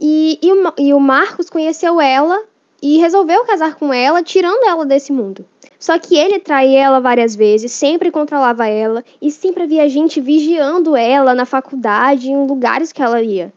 e, 0.00 0.40
e, 0.42 0.88
e 0.88 0.92
o 0.92 0.98
Marcos 0.98 1.48
conheceu 1.48 2.00
ela 2.00 2.44
e 2.82 2.98
resolveu 2.98 3.44
casar 3.44 3.74
com 3.74 3.92
ela, 3.92 4.22
tirando 4.22 4.64
ela 4.66 4.84
desse 4.84 5.12
mundo. 5.12 5.44
Só 5.78 5.98
que 5.98 6.16
ele 6.16 6.40
traía 6.40 6.84
ela 6.84 7.00
várias 7.00 7.36
vezes, 7.36 7.70
sempre 7.72 8.10
controlava 8.10 8.66
ela 8.66 9.04
e 9.22 9.30
sempre 9.30 9.62
havia 9.62 9.88
gente 9.88 10.20
vigiando 10.20 10.96
ela 10.96 11.34
na 11.34 11.44
faculdade, 11.44 12.30
em 12.30 12.46
lugares 12.46 12.92
que 12.92 13.02
ela 13.02 13.22
ia. 13.22 13.52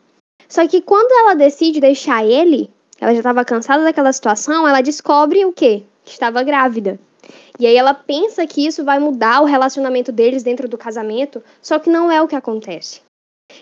Só 0.48 0.68
que 0.68 0.82
quando 0.82 1.12
ela 1.12 1.34
decide 1.34 1.80
deixar 1.80 2.26
ele, 2.26 2.70
ela 3.00 3.14
já 3.14 3.20
estava 3.20 3.44
cansada 3.44 3.84
daquela 3.84 4.14
situação, 4.14 4.68
ela 4.68 4.82
descobre 4.82 5.44
o 5.46 5.52
quê? 5.52 5.84
Que 6.06 6.12
estava 6.12 6.44
grávida. 6.44 7.00
E 7.60 7.66
aí 7.66 7.76
ela 7.76 7.94
pensa 7.94 8.46
que 8.46 8.66
isso 8.66 8.84
vai 8.84 9.00
mudar 9.00 9.42
o 9.42 9.46
relacionamento 9.46 10.12
deles 10.12 10.44
dentro 10.44 10.68
do 10.68 10.78
casamento, 10.78 11.44
só 11.62 11.80
que 11.80 11.90
não 11.90 12.12
é 12.12 12.22
o 12.22 12.28
que 12.28 12.36
acontece. 12.36 13.02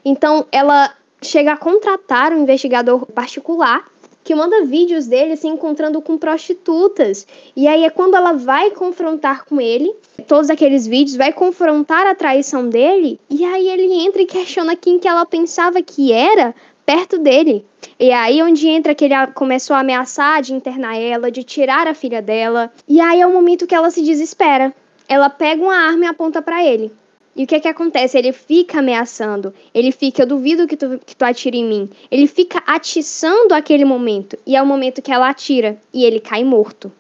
Então 0.04 0.46
ela 0.52 0.94
chega 1.22 1.54
a 1.54 1.58
contratar 1.58 2.34
um 2.34 2.44
investigador 2.44 3.06
particular 3.06 3.86
que 4.30 4.36
manda 4.36 4.64
vídeos 4.64 5.08
dele 5.08 5.36
se 5.36 5.48
encontrando 5.48 6.00
com 6.04 6.16
prostitutas. 6.16 7.26
E 7.56 7.68
aí 7.68 7.84
é 7.84 7.90
quando 7.90 8.16
ela 8.16 8.34
vai 8.34 8.70
confrontar 8.70 9.44
com 9.44 9.60
ele, 9.60 9.92
todos 10.28 10.52
aqueles 10.52 10.86
vídeos, 10.86 11.18
vai 11.18 11.34
confrontar 11.34 12.06
a 12.06 12.14
traição 12.14 12.70
dele, 12.70 13.20
e 13.28 13.44
aí 13.44 13.68
ele 13.68 13.92
entra 13.92 14.22
e 14.22 14.28
questiona 14.28 14.76
quem 14.76 15.00
que 15.00 15.08
ela 15.08 15.26
pensava 15.26 15.82
que 15.82 16.14
era 16.14 16.54
perto 16.86 17.18
dele. 17.18 17.66
E 18.00 18.12
aí 18.12 18.44
onde 18.44 18.68
entra 18.68 18.94
que 18.94 19.06
ele 19.06 19.16
começou 19.34 19.76
a 19.76 19.80
ameaçar 19.80 20.44
de 20.44 20.54
internar 20.54 20.96
ela, 20.96 21.32
de 21.32 21.44
tirar 21.44 21.88
a 21.88 21.96
filha 21.96 22.22
dela. 22.22 22.72
E 22.88 23.02
aí 23.02 23.22
é 23.22 23.26
o 23.26 23.34
momento 23.34 23.66
que 23.66 23.74
ela 23.74 23.90
se 23.90 24.04
desespera. 24.04 24.72
Ela 25.08 25.32
pega 25.32 25.64
uma 25.64 25.76
arma 25.76 26.06
e 26.06 26.08
aponta 26.08 26.40
para 26.40 26.64
ele. 26.64 26.92
E 27.40 27.46
o 27.46 27.48
que 27.48 27.56
é 27.56 27.60
que 27.62 27.70
acontece? 27.70 28.18
Ele 28.18 28.34
fica 28.34 28.80
ameaçando. 28.80 29.54
Ele 29.74 29.94
fica, 29.94 30.24
eu 30.24 30.28
duvido 30.28 30.68
que 30.68 30.76
tu, 30.76 31.00
que 31.00 31.16
tu 31.16 31.24
atire 31.24 31.58
em 31.58 31.64
mim. 31.64 31.90
Ele 32.12 32.28
fica 32.28 32.62
atiçando 32.68 33.54
aquele 33.54 33.86
momento. 33.86 34.38
E 34.46 34.58
é 34.58 34.62
o 34.62 34.66
momento 34.66 35.02
que 35.02 35.10
ela 35.10 35.30
atira. 35.30 35.80
E 35.94 36.04
ele 36.04 36.20
cai 36.20 36.44
morto. 36.44 36.92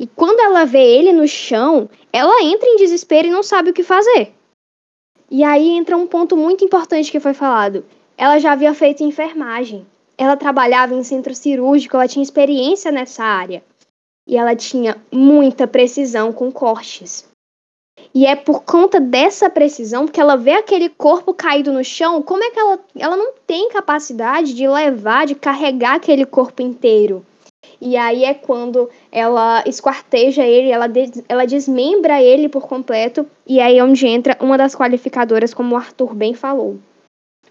E 0.00 0.06
quando 0.06 0.40
ela 0.40 0.64
vê 0.64 0.82
ele 0.82 1.12
no 1.12 1.28
chão, 1.28 1.86
ela 2.10 2.42
entra 2.42 2.66
em 2.66 2.76
desespero 2.76 3.28
e 3.28 3.30
não 3.30 3.42
sabe 3.42 3.68
o 3.68 3.74
que 3.74 3.82
fazer. 3.82 4.32
E 5.30 5.44
aí 5.44 5.68
entra 5.68 5.98
um 5.98 6.06
ponto 6.06 6.34
muito 6.34 6.64
importante 6.64 7.12
que 7.12 7.20
foi 7.20 7.34
falado. 7.34 7.84
Ela 8.16 8.38
já 8.38 8.52
havia 8.52 8.72
feito 8.72 9.04
enfermagem. 9.04 9.86
Ela 10.16 10.34
trabalhava 10.34 10.94
em 10.94 11.04
centro 11.04 11.34
cirúrgico, 11.34 11.94
ela 11.94 12.08
tinha 12.08 12.22
experiência 12.22 12.90
nessa 12.90 13.22
área. 13.22 13.62
E 14.26 14.38
ela 14.38 14.56
tinha 14.56 14.96
muita 15.12 15.66
precisão 15.66 16.32
com 16.32 16.50
cortes. 16.50 17.33
E 18.14 18.26
é 18.26 18.36
por 18.36 18.62
conta 18.62 19.00
dessa 19.00 19.50
precisão, 19.50 20.06
porque 20.06 20.20
ela 20.20 20.36
vê 20.36 20.52
aquele 20.52 20.88
corpo 20.88 21.34
caído 21.34 21.72
no 21.72 21.84
chão, 21.84 22.22
como 22.22 22.44
é 22.44 22.50
que 22.50 22.58
ela, 22.58 22.78
ela 22.96 23.16
não 23.16 23.32
tem 23.46 23.68
capacidade 23.68 24.54
de 24.54 24.68
levar, 24.68 25.26
de 25.26 25.34
carregar 25.34 25.96
aquele 25.96 26.24
corpo 26.24 26.62
inteiro? 26.62 27.24
E 27.80 27.96
aí 27.96 28.24
é 28.24 28.32
quando 28.32 28.88
ela 29.10 29.64
esquarteja 29.66 30.44
ele, 30.44 30.70
ela, 30.70 30.86
des, 30.86 31.22
ela 31.28 31.44
desmembra 31.44 32.22
ele 32.22 32.48
por 32.48 32.68
completo, 32.68 33.26
e 33.46 33.60
aí 33.60 33.78
é 33.78 33.84
onde 33.84 34.06
entra 34.06 34.36
uma 34.40 34.56
das 34.56 34.74
qualificadoras, 34.74 35.52
como 35.52 35.74
o 35.74 35.78
Arthur 35.78 36.14
bem 36.14 36.34
falou. 36.34 36.78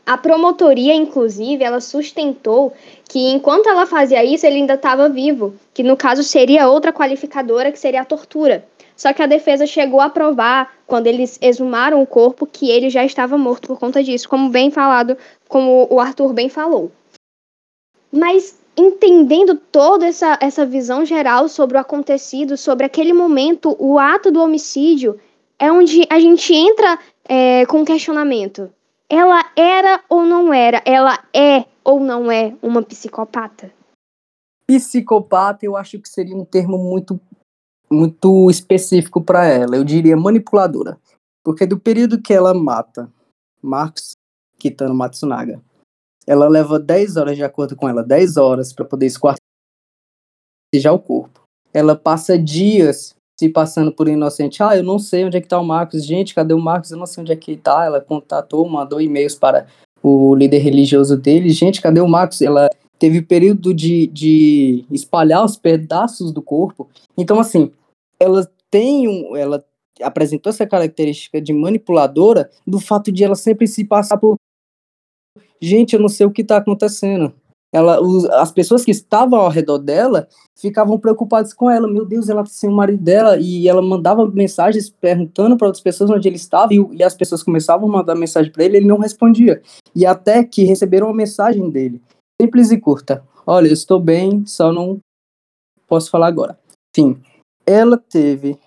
A 0.05 0.17
promotoria, 0.17 0.93
inclusive, 0.93 1.63
ela 1.63 1.79
sustentou 1.79 2.73
que 3.07 3.31
enquanto 3.31 3.67
ela 3.67 3.85
fazia 3.85 4.23
isso, 4.23 4.45
ele 4.45 4.57
ainda 4.57 4.73
estava 4.73 5.07
vivo, 5.07 5.53
que 5.73 5.83
no 5.83 5.95
caso 5.95 6.23
seria 6.23 6.67
outra 6.67 6.91
qualificadora, 6.91 7.71
que 7.71 7.79
seria 7.79 8.01
a 8.01 8.05
tortura. 8.05 8.65
Só 8.95 9.11
que 9.13 9.21
a 9.21 9.27
defesa 9.27 9.65
chegou 9.65 9.99
a 9.99 10.09
provar, 10.09 10.73
quando 10.85 11.07
eles 11.07 11.39
exumaram 11.41 12.01
o 12.01 12.07
corpo, 12.07 12.45
que 12.45 12.69
ele 12.69 12.89
já 12.89 13.03
estava 13.03 13.37
morto 13.37 13.67
por 13.67 13.79
conta 13.79 14.03
disso, 14.03 14.29
como 14.29 14.49
bem 14.49 14.69
falado, 14.69 15.17
como 15.47 15.87
o 15.89 15.99
Arthur 15.99 16.33
bem 16.33 16.49
falou. 16.49 16.91
Mas 18.11 18.59
entendendo 18.77 19.55
toda 19.55 20.07
essa, 20.07 20.37
essa 20.41 20.65
visão 20.65 21.05
geral 21.05 21.47
sobre 21.47 21.77
o 21.77 21.79
acontecido, 21.79 22.57
sobre 22.57 22.85
aquele 22.85 23.13
momento, 23.13 23.75
o 23.79 23.97
ato 23.97 24.31
do 24.31 24.41
homicídio, 24.41 25.19
é 25.59 25.71
onde 25.71 26.05
a 26.09 26.19
gente 26.19 26.53
entra 26.53 26.99
é, 27.25 27.65
com 27.65 27.85
questionamento. 27.85 28.71
Ela 29.09 29.45
era 29.55 30.03
ou 30.09 30.23
não 30.23 30.53
era? 30.53 30.81
Ela 30.85 31.19
é 31.33 31.65
ou 31.83 31.99
não 31.99 32.31
é 32.31 32.53
uma 32.61 32.81
psicopata? 32.81 33.71
Psicopata, 34.65 35.65
eu 35.65 35.75
acho 35.75 35.99
que 35.99 36.09
seria 36.09 36.35
um 36.35 36.45
termo 36.45 36.77
muito 36.77 37.19
muito 37.93 38.49
específico 38.49 39.21
para 39.21 39.45
ela. 39.45 39.75
Eu 39.75 39.83
diria 39.83 40.17
manipuladora. 40.17 40.97
Porque 41.43 41.65
do 41.65 41.79
período 41.79 42.21
que 42.21 42.33
ela 42.33 42.53
mata 42.53 43.09
Marcos 43.61 44.11
Kitano 44.57 44.95
Matsunaga, 44.95 45.61
ela 46.25 46.47
leva 46.47 46.79
10 46.79 47.17
horas, 47.17 47.35
de 47.35 47.43
acordo 47.43 47.75
com 47.75 47.87
ela, 47.87 48.01
10 48.03 48.37
horas 48.37 48.71
para 48.71 48.85
poder 48.85 49.05
esquartejar 49.05 49.41
o 50.93 50.99
corpo. 50.99 51.41
Ela 51.73 51.95
passa 51.95 52.37
dias 52.37 53.15
se 53.37 53.49
passando 53.49 53.91
por 53.91 54.07
inocente. 54.07 54.63
Ah, 54.63 54.77
eu 54.77 54.83
não 54.83 54.99
sei 54.99 55.25
onde 55.25 55.37
é 55.37 55.41
que 55.41 55.47
tá 55.47 55.59
o 55.59 55.65
Marcos. 55.65 56.05
Gente, 56.05 56.35
cadê 56.35 56.53
o 56.53 56.61
Marcos? 56.61 56.91
Eu 56.91 56.97
não 56.97 57.05
sei 57.05 57.21
onde 57.21 57.31
é 57.31 57.35
que 57.35 57.57
tá. 57.57 57.85
Ela 57.85 57.99
contatou, 57.99 58.67
mandou 58.69 59.01
e-mails 59.01 59.35
para 59.35 59.67
o 60.01 60.35
líder 60.35 60.59
religioso 60.59 61.17
dele. 61.17 61.49
Gente, 61.49 61.81
cadê 61.81 61.99
o 61.99 62.07
Marcos? 62.07 62.41
Ela 62.41 62.69
teve 62.99 63.21
período 63.21 63.73
de, 63.73 64.07
de 64.07 64.85
espalhar 64.91 65.43
os 65.43 65.57
pedaços 65.57 66.31
do 66.31 66.41
corpo. 66.41 66.89
Então, 67.17 67.39
assim, 67.39 67.71
ela 68.19 68.49
tem 68.69 69.07
um, 69.07 69.35
ela 69.35 69.63
apresentou 70.01 70.49
essa 70.49 70.65
característica 70.65 71.41
de 71.41 71.53
manipuladora 71.53 72.49
do 72.65 72.79
fato 72.79 73.11
de 73.11 73.23
ela 73.23 73.35
sempre 73.35 73.67
se 73.67 73.85
passar 73.85 74.17
por 74.17 74.35
gente, 75.61 75.93
eu 75.93 76.01
não 76.01 76.09
sei 76.09 76.25
o 76.25 76.31
que 76.31 76.41
está 76.41 76.57
acontecendo. 76.57 77.33
Ela, 77.73 77.99
os, 77.99 78.25
as 78.25 78.51
pessoas 78.51 78.85
que 78.85 78.91
estavam 78.91 79.39
ao 79.39 79.49
redor 79.49 79.79
dela 79.79 80.27
ficavam 80.55 80.99
preocupadas 80.99 81.53
com 81.53 81.71
ela. 81.71 81.87
Meu 81.87 82.05
Deus, 82.05 82.29
ela 82.29 82.45
sem 82.45 82.69
o 82.69 82.73
marido 82.73 83.01
dela 83.01 83.37
e 83.39 83.67
ela 83.67 83.81
mandava 83.81 84.29
mensagens 84.29 84.91
perguntando 84.91 85.57
para 85.57 85.67
outras 85.67 85.81
pessoas 85.81 86.11
onde 86.11 86.27
ele 86.27 86.35
estava 86.35 86.71
e, 86.71 86.77
e 86.91 87.01
as 87.01 87.15
pessoas 87.15 87.41
começavam 87.41 87.89
a 87.89 87.91
mandar 87.91 88.13
mensagem 88.13 88.51
para 88.51 88.63
ele, 88.63 88.77
ele 88.77 88.85
não 88.85 88.99
respondia. 88.99 89.59
E 89.95 90.05
até 90.05 90.43
que 90.43 90.63
receberam 90.63 91.07
uma 91.07 91.15
mensagem 91.15 91.67
dele, 91.71 91.99
simples 92.39 92.69
e 92.69 92.77
curta. 92.77 93.23
Olha, 93.45 93.67
eu 93.67 93.73
estou 93.73 93.99
bem, 93.99 94.45
só 94.45 94.71
não 94.71 94.99
posso 95.87 96.11
falar 96.11 96.27
agora. 96.27 96.59
Enfim, 96.95 97.19
ela 97.65 97.97
teve 97.97 98.57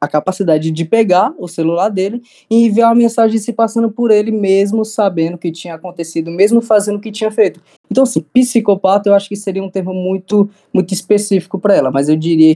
a 0.00 0.06
capacidade 0.06 0.70
de 0.70 0.84
pegar 0.84 1.34
o 1.38 1.48
celular 1.48 1.88
dele 1.88 2.22
e 2.50 2.66
enviar 2.66 2.90
uma 2.90 2.94
mensagem 2.94 3.38
se 3.38 3.52
passando 3.52 3.90
por 3.90 4.10
ele, 4.10 4.30
mesmo 4.30 4.84
sabendo 4.84 5.34
o 5.34 5.38
que 5.38 5.50
tinha 5.50 5.74
acontecido, 5.74 6.30
mesmo 6.30 6.60
fazendo 6.60 6.96
o 6.96 7.00
que 7.00 7.10
tinha 7.10 7.30
feito. 7.30 7.60
Então, 7.90 8.04
assim, 8.04 8.20
psicopata 8.20 9.08
eu 9.08 9.14
acho 9.14 9.28
que 9.28 9.36
seria 9.36 9.62
um 9.62 9.70
termo 9.70 9.94
muito, 9.94 10.50
muito 10.72 10.92
específico 10.92 11.58
para 11.58 11.74
ela, 11.74 11.90
mas 11.90 12.08
eu 12.08 12.16
diria 12.16 12.54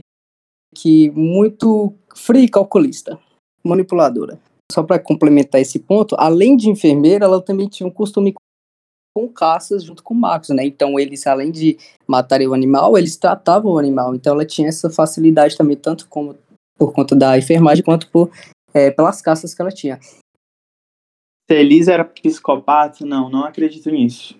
que 0.75 1.09
muito 1.11 1.93
free 2.15 2.47
calculista, 2.47 3.19
manipuladora. 3.63 4.39
Só 4.71 4.83
para 4.83 4.99
complementar 4.99 5.59
esse 5.59 5.79
ponto, 5.79 6.15
além 6.17 6.55
de 6.55 6.69
enfermeira, 6.69 7.25
ela 7.25 7.41
também 7.41 7.67
tinha 7.67 7.87
um 7.87 7.91
costume 7.91 8.33
com 9.13 9.27
caças 9.27 9.83
junto 9.83 10.03
com 10.03 10.13
Marcos, 10.13 10.49
né? 10.49 10.65
Então 10.65 10.99
eles, 10.99 11.25
além 11.27 11.51
de 11.51 11.77
matarem 12.07 12.47
o 12.47 12.53
animal, 12.53 12.97
eles 12.97 13.17
tratavam 13.17 13.73
o 13.73 13.77
animal. 13.77 14.15
Então 14.15 14.33
ela 14.33 14.45
tinha 14.45 14.69
essa 14.69 14.89
facilidade 14.89 15.57
também, 15.57 15.75
tanto 15.75 16.07
como 16.07 16.37
por 16.77 16.93
conta 16.93 17.15
da 17.15 17.37
enfermagem, 17.37 17.83
quanto 17.83 18.09
por, 18.09 18.31
é, 18.73 18.89
pelas 18.89 19.21
caças 19.21 19.53
que 19.53 19.61
ela 19.61 19.71
tinha. 19.71 19.99
Se 21.49 21.55
Elisa 21.55 21.93
era 21.93 22.05
psicopata, 22.05 23.05
não, 23.05 23.29
não 23.29 23.43
acredito 23.43 23.89
nisso. 23.89 24.39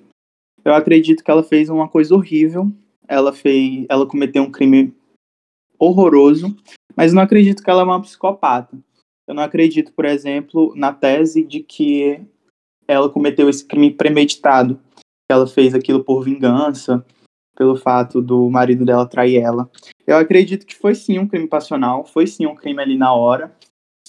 Eu 0.64 0.74
acredito 0.74 1.24
que 1.24 1.30
ela 1.30 1.44
fez 1.44 1.70
uma 1.70 1.88
coisa 1.88 2.16
horrível. 2.16 2.72
Ela 3.08 3.34
fez, 3.34 3.86
ela 3.90 4.08
cometeu 4.08 4.44
um 4.44 4.52
crime 4.52 4.96
horroroso, 5.78 6.56
mas 6.96 7.12
não 7.12 7.22
acredito 7.22 7.64
que 7.64 7.70
ela 7.70 7.82
é 7.82 7.84
uma 7.84 8.02
psicopata. 8.02 8.78
Eu 9.28 9.36
não 9.36 9.44
acredito, 9.44 9.92
por 9.92 10.06
exemplo, 10.06 10.74
na 10.76 10.94
tese 10.94 11.44
de 11.44 11.62
que 11.62 12.22
ela 12.92 13.10
cometeu 13.10 13.50
esse 13.50 13.66
crime 13.66 13.92
premeditado. 13.92 14.80
Ela 15.30 15.48
fez 15.48 15.74
aquilo 15.74 16.04
por 16.04 16.24
vingança, 16.24 17.06
pelo 17.56 17.76
fato 17.76 18.22
do 18.22 18.50
marido 18.50 18.86
dela 18.86 19.06
trair 19.06 19.38
ela. 19.38 19.70
Eu 20.06 20.18
acredito 20.18 20.66
que 20.66 20.76
foi 20.76 20.94
sim 20.94 21.18
um 21.18 21.28
crime 21.28 21.48
passional, 21.48 22.06
foi 22.06 22.28
sim 22.28 22.46
um 22.46 22.56
crime 22.56 22.82
ali 22.82 22.98
na 22.98 23.14
hora. 23.14 23.56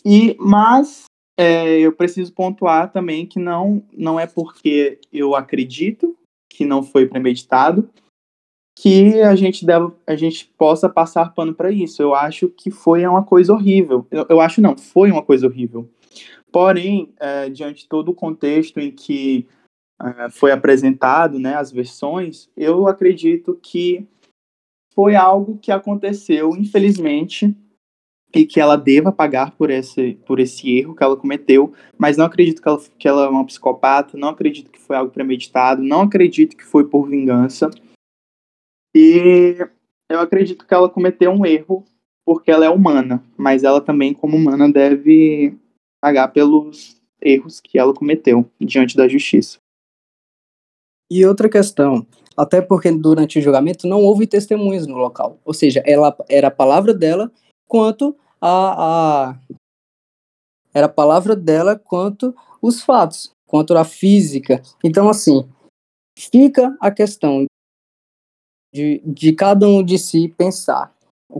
E 0.04 0.36
mas 0.40 1.04
é, 1.38 1.78
eu 1.78 1.92
preciso 1.92 2.32
pontuar 2.32 2.90
também 2.90 3.24
que 3.24 3.38
não 3.38 3.82
não 3.96 4.18
é 4.18 4.26
porque 4.26 4.98
eu 5.12 5.36
acredito 5.36 6.16
que 6.50 6.64
não 6.64 6.82
foi 6.82 7.06
premeditado 7.06 7.88
que 8.74 9.20
a 9.20 9.34
gente 9.34 9.64
deve, 9.64 9.92
a 10.06 10.16
gente 10.16 10.46
possa 10.58 10.88
passar 10.88 11.34
pano 11.34 11.54
para 11.54 11.70
isso. 11.70 12.02
Eu 12.02 12.14
acho 12.14 12.48
que 12.48 12.70
foi 12.70 13.06
uma 13.06 13.22
coisa 13.22 13.52
horrível. 13.52 14.06
Eu, 14.10 14.26
eu 14.28 14.40
acho 14.40 14.60
não, 14.60 14.76
foi 14.76 15.10
uma 15.10 15.22
coisa 15.22 15.46
horrível. 15.46 15.88
Porém, 16.52 17.12
é, 17.18 17.48
diante 17.48 17.82
de 17.82 17.88
todo 17.88 18.10
o 18.10 18.14
contexto 18.14 18.78
em 18.78 18.90
que 18.90 19.48
é, 20.00 20.30
foi 20.30 20.52
apresentado, 20.52 21.38
né, 21.38 21.54
as 21.54 21.72
versões, 21.72 22.50
eu 22.56 22.86
acredito 22.86 23.58
que 23.62 24.06
foi 24.94 25.16
algo 25.16 25.58
que 25.58 25.72
aconteceu, 25.72 26.50
infelizmente, 26.54 27.56
e 28.34 28.46
que 28.46 28.60
ela 28.60 28.76
deva 28.76 29.12
pagar 29.12 29.52
por 29.52 29.70
esse, 29.70 30.14
por 30.26 30.40
esse 30.40 30.70
erro 30.78 30.94
que 30.94 31.02
ela 31.02 31.16
cometeu, 31.16 31.72
mas 31.98 32.16
não 32.16 32.24
acredito 32.24 32.62
que 32.62 32.68
ela, 32.68 32.80
que 32.98 33.08
ela 33.08 33.24
é 33.24 33.28
uma 33.28 33.46
psicopata, 33.46 34.16
não 34.16 34.28
acredito 34.28 34.70
que 34.70 34.80
foi 34.80 34.96
algo 34.96 35.10
premeditado, 35.10 35.82
não 35.82 36.02
acredito 36.02 36.56
que 36.56 36.64
foi 36.64 36.86
por 36.86 37.08
vingança. 37.08 37.70
E 38.94 39.56
eu 40.10 40.20
acredito 40.20 40.66
que 40.66 40.74
ela 40.74 40.88
cometeu 40.88 41.30
um 41.30 41.44
erro 41.44 41.84
porque 42.24 42.50
ela 42.50 42.64
é 42.64 42.70
humana, 42.70 43.22
mas 43.36 43.64
ela 43.64 43.80
também, 43.80 44.14
como 44.14 44.36
humana, 44.36 44.70
deve 44.70 45.58
pagar 46.02 46.28
pelos 46.28 47.00
erros 47.20 47.60
que 47.60 47.78
ela 47.78 47.94
cometeu 47.94 48.50
diante 48.60 48.96
da 48.96 49.06
justiça. 49.06 49.58
E 51.08 51.24
outra 51.24 51.48
questão, 51.48 52.04
até 52.36 52.60
porque 52.60 52.90
durante 52.90 53.38
o 53.38 53.42
julgamento 53.42 53.86
não 53.86 54.02
houve 54.02 54.26
testemunhas 54.26 54.86
no 54.86 54.96
local, 54.96 55.38
ou 55.44 55.54
seja, 55.54 55.80
ela 55.86 56.16
era 56.28 56.48
a 56.48 56.50
palavra 56.50 56.92
dela 56.92 57.30
quanto 57.68 58.16
a, 58.40 59.28
a 59.30 59.40
era 60.74 60.86
a 60.86 60.88
palavra 60.88 61.36
dela 61.36 61.78
quanto 61.78 62.34
os 62.60 62.82
fatos, 62.82 63.30
quanto 63.46 63.76
a 63.76 63.84
física. 63.84 64.60
Então 64.82 65.08
assim, 65.08 65.48
fica 66.18 66.76
a 66.80 66.90
questão 66.90 67.44
de, 68.74 69.02
de 69.04 69.32
cada 69.34 69.68
um 69.68 69.84
de 69.84 69.98
si 69.98 70.28
pensar 70.28 70.92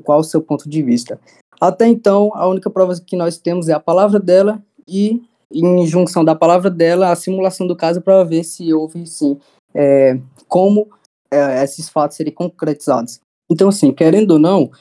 qual 0.05 0.20
o 0.20 0.25
seu 0.25 0.42
ponto 0.42 0.68
de 0.68 0.83
vista. 0.83 1.18
Até 1.62 1.87
então, 1.87 2.33
a 2.35 2.48
única 2.48 2.68
prova 2.68 2.92
que 3.01 3.14
nós 3.14 3.38
temos 3.38 3.68
é 3.68 3.72
a 3.72 3.79
palavra 3.79 4.18
dela 4.18 4.61
e, 4.88 5.22
em 5.48 5.87
junção 5.87 6.25
da 6.25 6.35
palavra 6.35 6.68
dela, 6.68 7.12
a 7.12 7.14
simulação 7.14 7.68
do 7.68 7.77
caso 7.77 8.01
para 8.01 8.25
ver 8.25 8.42
se 8.42 8.75
houve, 8.75 9.07
sim, 9.07 9.38
é, 9.72 10.18
como 10.48 10.90
é, 11.31 11.62
esses 11.62 11.88
fatos 11.88 12.16
serem 12.16 12.33
concretizados. 12.33 13.20
Então, 13.48 13.68
assim, 13.68 13.92
querendo 13.92 14.33
ou 14.33 14.38
não, 14.40 14.72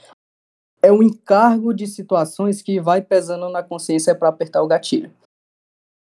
é 0.82 0.92
um 0.92 1.04
encargo 1.04 1.72
de 1.72 1.86
situações 1.86 2.64
que 2.64 2.82
vai 2.82 3.00
pesando 3.00 3.48
na 3.50 3.62
consciência 3.62 4.16
para 4.16 4.30
apertar 4.30 4.64
o 4.64 4.68
gatilho. 4.68 5.12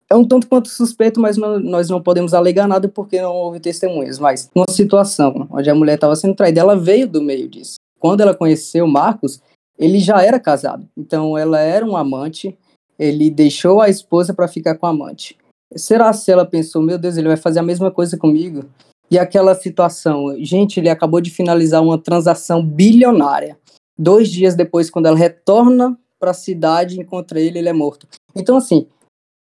É 0.10 0.16
um 0.16 0.28
tanto 0.28 0.48
quanto 0.48 0.70
suspeito, 0.70 1.22
mas 1.22 1.38
não, 1.38 1.60
nós 1.60 1.92
não 1.92 2.02
podemos 2.02 2.34
alegar 2.34 2.68
nada 2.68 2.90
porque 2.90 3.22
não 3.22 3.36
houve 3.36 3.60
testemunhas. 3.60 4.18
Mas, 4.18 4.50
numa 4.56 4.66
situação 4.72 5.48
onde 5.52 5.70
a 5.70 5.76
mulher 5.76 5.94
estava 5.94 6.16
sendo 6.16 6.34
traída, 6.34 6.62
ela 6.62 6.76
veio 6.76 7.08
do 7.08 7.22
meio 7.22 7.48
disso. 7.48 7.76
Quando 8.00 8.22
ela 8.22 8.34
conheceu 8.34 8.88
Marcos, 8.88 9.40
ele 9.78 10.00
já 10.00 10.22
era 10.24 10.40
casado. 10.40 10.88
Então 10.98 11.38
ela 11.38 11.60
era 11.60 11.86
um 11.86 11.98
amante, 11.98 12.58
ele 12.98 13.30
deixou 13.30 13.82
a 13.82 13.90
esposa 13.90 14.34
para 14.34 14.48
ficar 14.48 14.76
com 14.76 14.86
a 14.86 14.90
amante. 14.90 15.38
Será 15.76 16.14
se 16.14 16.32
ela 16.32 16.46
pensou, 16.46 16.82
meu 16.82 16.98
Deus, 16.98 17.18
ele 17.18 17.28
vai 17.28 17.38
fazer 17.38 17.60
a 17.60 17.64
mesma 17.64 17.92
coisa 17.92 18.18
comigo? 18.18 18.66
E 19.10 19.20
aquela 19.20 19.54
situação, 19.54 20.36
gente, 20.40 20.80
ele 20.80 20.90
acabou 20.90 21.22
de 21.22 21.30
finalizar 21.30 21.82
uma 21.82 21.98
transação 21.98 22.66
bilionária. 22.66 23.58
Dois 23.98 24.30
dias 24.30 24.56
depois, 24.56 24.90
quando 24.90 25.06
ela 25.06 25.18
retorna 25.18 25.98
para 26.20 26.32
a 26.32 26.34
cidade, 26.34 27.00
encontra 27.00 27.40
ele, 27.40 27.60
ele 27.60 27.70
é 27.70 27.74
morto. 27.74 28.08
Então, 28.36 28.58
assim, 28.58 28.88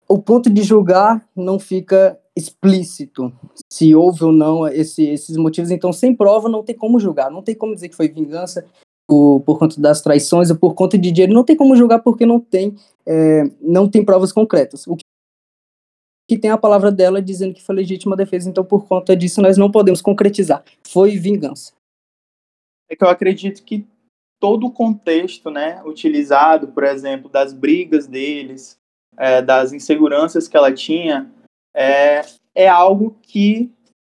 o 0.08 0.18
ponto 0.20 0.50
de 0.50 0.64
julgar 0.64 1.28
não 1.36 1.60
fica 1.60 2.18
explícito 2.36 3.32
se 3.72 3.94
houve 3.94 4.24
ou 4.24 4.32
não 4.32 4.68
esse, 4.68 5.04
esses 5.04 5.36
motivos. 5.36 5.70
Então, 5.70 5.92
sem 5.92 6.16
prova, 6.16 6.48
não 6.48 6.64
tem 6.64 6.76
como 6.76 7.00
julgar. 7.00 7.30
Não 7.30 7.42
tem 7.42 7.56
como 7.56 7.74
dizer 7.74 7.90
que 7.90 7.96
foi 7.96 8.08
vingança, 8.08 8.66
por, 9.08 9.58
conta 9.60 9.80
das 9.80 10.02
traições 10.02 10.50
ou 10.50 10.58
por 10.58 10.74
conta 10.74 10.98
de 10.98 11.12
dinheiro, 11.12 11.34
não 11.34 11.44
tem 11.44 11.56
como 11.56 11.76
julgar 11.76 12.00
porque 12.00 12.26
não 12.26 12.40
tem, 12.40 12.76
é, 13.06 13.44
não 13.62 13.90
tem 13.90 14.06
provas 14.06 14.32
concretas. 14.32 14.88
O 14.88 14.96
que 14.96 16.38
tem 16.38 16.50
a 16.50 16.58
palavra 16.58 16.92
dela 16.92 17.22
dizendo 17.22 17.54
que 17.54 17.62
foi 17.62 17.76
legítima 17.76 18.16
defesa, 18.16 18.50
então 18.50 18.64
por 18.64 18.88
conta 18.88 19.16
disso 19.16 19.42
nós 19.42 19.58
não 19.58 19.70
podemos 19.70 20.02
concretizar. 20.02 20.64
Foi 20.88 21.18
vingança. 21.18 21.74
É 22.90 22.96
que 22.96 23.04
eu 23.04 23.10
acredito 23.10 23.64
que 23.64 23.86
todo 24.40 24.68
o 24.68 24.72
contexto, 24.72 25.52
né, 25.52 25.84
utilizado, 25.86 26.70
por 26.70 26.84
exemplo, 26.84 27.30
das 27.30 27.54
brigas 27.54 28.08
deles, 28.08 28.78
é, 29.18 29.42
das 29.42 29.74
inseguranças 29.74 30.48
que 30.48 30.58
ela 30.58 30.74
tinha, 30.74 31.30
é, 31.76 32.22
é 32.56 32.68
algo 32.68 33.16
que 33.22 33.70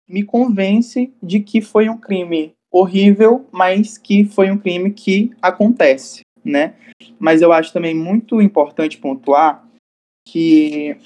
me 0.07 0.23
convence 0.23 1.13
de 1.21 1.39
que 1.39 1.61
foi 1.61 1.87
um 1.89 1.97
crime 1.97 2.56
horrível, 2.79 3.45
mas 3.51 3.97
que 3.97 4.25
foi 4.25 4.51
um 4.51 4.57
crime 4.57 4.91
que 4.91 5.31
acontece, 5.41 6.21
né? 6.43 6.75
Mas 7.19 7.41
eu 7.41 7.51
acho 7.51 7.73
também 7.73 7.95
muito 7.95 8.41
importante 8.41 8.97
pontuar 8.97 9.67
que 10.27 10.97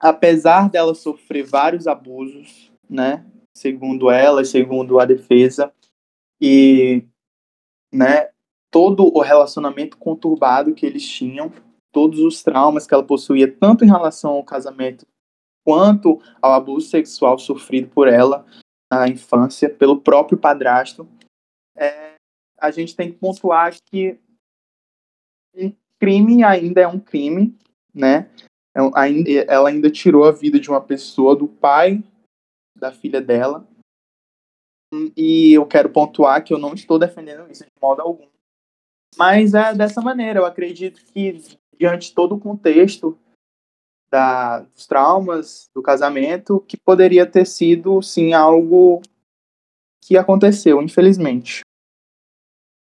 apesar 0.00 0.70
dela 0.70 0.94
sofrer 0.94 1.44
vários 1.44 1.86
abusos, 1.86 2.72
né, 2.88 3.24
segundo 3.54 4.10
ela, 4.10 4.44
segundo 4.44 4.98
a 4.98 5.04
defesa, 5.04 5.72
e 6.40 7.04
né, 7.92 8.30
todo 8.70 9.12
o 9.14 9.20
relacionamento 9.20 9.98
conturbado 9.98 10.74
que 10.74 10.86
eles 10.86 11.06
tinham, 11.06 11.52
todos 11.92 12.20
os 12.20 12.42
traumas 12.42 12.86
que 12.86 12.94
ela 12.94 13.02
possuía, 13.02 13.52
tanto 13.52 13.84
em 13.84 13.88
relação 13.88 14.30
ao 14.32 14.44
casamento 14.44 15.06
quanto 15.64 16.20
ao 16.40 16.52
abuso 16.52 16.88
sexual 16.88 17.38
sofrido 17.38 17.88
por 17.88 18.08
ela, 18.08 18.46
na 18.90 19.08
infância 19.08 19.70
pelo 19.70 20.00
próprio 20.00 20.36
padrasto, 20.36 21.08
é, 21.76 22.14
a 22.58 22.70
gente 22.70 22.96
tem 22.96 23.12
que 23.12 23.18
pontuar 23.18 23.74
que 23.90 24.18
um 25.54 25.72
crime 25.98 26.42
ainda 26.42 26.80
é 26.80 26.88
um 26.88 26.98
crime, 26.98 27.56
né? 27.94 28.30
É 28.74 29.52
ela 29.52 29.68
ainda 29.68 29.90
tirou 29.90 30.24
a 30.24 30.32
vida 30.32 30.58
de 30.58 30.68
uma 30.68 30.80
pessoa, 30.80 31.36
do 31.36 31.48
pai 31.48 32.02
da 32.76 32.92
filha 32.92 33.20
dela. 33.20 33.66
E 35.16 35.52
eu 35.52 35.66
quero 35.66 35.90
pontuar 35.90 36.42
que 36.42 36.52
eu 36.52 36.58
não 36.58 36.74
estou 36.74 36.98
defendendo 36.98 37.50
isso 37.50 37.64
de 37.64 37.70
modo 37.80 38.02
algum. 38.02 38.26
Mas 39.16 39.54
é 39.54 39.74
dessa 39.74 40.00
maneira, 40.00 40.40
eu 40.40 40.46
acredito 40.46 41.04
que, 41.04 41.32
diante 41.78 42.08
de 42.08 42.14
todo 42.14 42.34
o 42.34 42.40
contexto 42.40 43.18
da, 44.10 44.60
dos 44.60 44.86
traumas 44.86 45.70
do 45.74 45.82
casamento, 45.82 46.64
que 46.66 46.76
poderia 46.76 47.24
ter 47.24 47.46
sido, 47.46 48.02
sim, 48.02 48.32
algo 48.32 49.00
que 50.02 50.16
aconteceu, 50.16 50.82
infelizmente. 50.82 51.60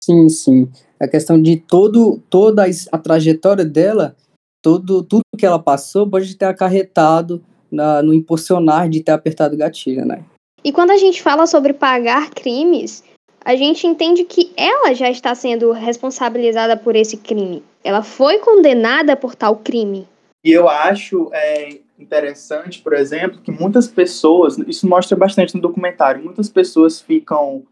Sim, 0.02 0.28
sim. 0.28 0.68
A 1.00 1.08
questão 1.08 1.40
de 1.40 1.56
todo, 1.56 2.18
toda 2.30 2.64
a 2.92 2.98
trajetória 2.98 3.64
dela, 3.64 4.14
todo, 4.62 5.02
tudo 5.02 5.22
que 5.36 5.46
ela 5.46 5.58
passou, 5.58 6.08
pode 6.08 6.36
ter 6.36 6.44
acarretado 6.44 7.42
na, 7.70 8.02
no 8.02 8.14
impulsionar 8.14 8.88
de 8.88 9.02
ter 9.02 9.12
apertado 9.12 9.54
o 9.54 9.58
gatilho, 9.58 10.04
né? 10.04 10.24
E 10.62 10.72
quando 10.72 10.90
a 10.90 10.96
gente 10.96 11.22
fala 11.22 11.46
sobre 11.46 11.72
pagar 11.72 12.30
crimes, 12.30 13.02
a 13.44 13.54
gente 13.54 13.86
entende 13.86 14.24
que 14.24 14.52
ela 14.56 14.92
já 14.94 15.08
está 15.08 15.34
sendo 15.34 15.70
responsabilizada 15.70 16.76
por 16.76 16.96
esse 16.96 17.16
crime. 17.16 17.62
Ela 17.84 18.02
foi 18.02 18.38
condenada 18.38 19.16
por 19.16 19.34
tal 19.34 19.56
crime. 19.56 20.06
E 20.46 20.52
eu 20.52 20.68
acho 20.68 21.28
é, 21.32 21.80
interessante, 21.98 22.80
por 22.80 22.92
exemplo, 22.92 23.40
que 23.40 23.50
muitas 23.50 23.88
pessoas, 23.88 24.56
isso 24.58 24.88
mostra 24.88 25.16
bastante 25.16 25.56
no 25.56 25.60
documentário, 25.60 26.22
muitas 26.22 26.48
pessoas 26.48 27.00
ficam 27.00 27.64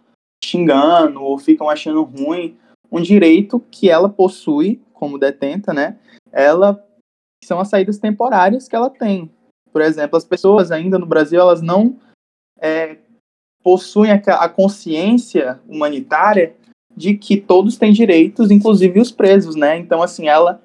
xingando 0.44 1.22
ou 1.22 1.38
ficam 1.38 1.70
achando 1.70 2.02
ruim 2.02 2.58
um 2.90 3.00
direito 3.00 3.60
que 3.70 3.88
ela 3.88 4.08
possui 4.08 4.82
como 4.92 5.20
detenta, 5.20 5.72
né? 5.72 5.96
Ela 6.32 6.84
são 7.44 7.60
as 7.60 7.68
saídas 7.68 7.98
temporárias 7.98 8.66
que 8.66 8.74
ela 8.74 8.90
tem. 8.90 9.30
Por 9.70 9.80
exemplo, 9.80 10.16
as 10.16 10.24
pessoas 10.24 10.72
ainda 10.72 10.98
no 10.98 11.06
Brasil 11.06 11.40
elas 11.40 11.62
não 11.62 11.96
é, 12.60 12.96
possuem 13.62 14.10
a, 14.10 14.48
consciência 14.48 15.60
humanitária 15.68 16.56
de 16.96 17.16
que 17.16 17.36
todos 17.36 17.76
têm 17.76 17.92
direitos, 17.92 18.50
inclusive 18.50 18.98
os 18.98 19.12
presos, 19.12 19.54
né? 19.54 19.78
Então, 19.78 20.02
assim, 20.02 20.26
ela 20.26 20.60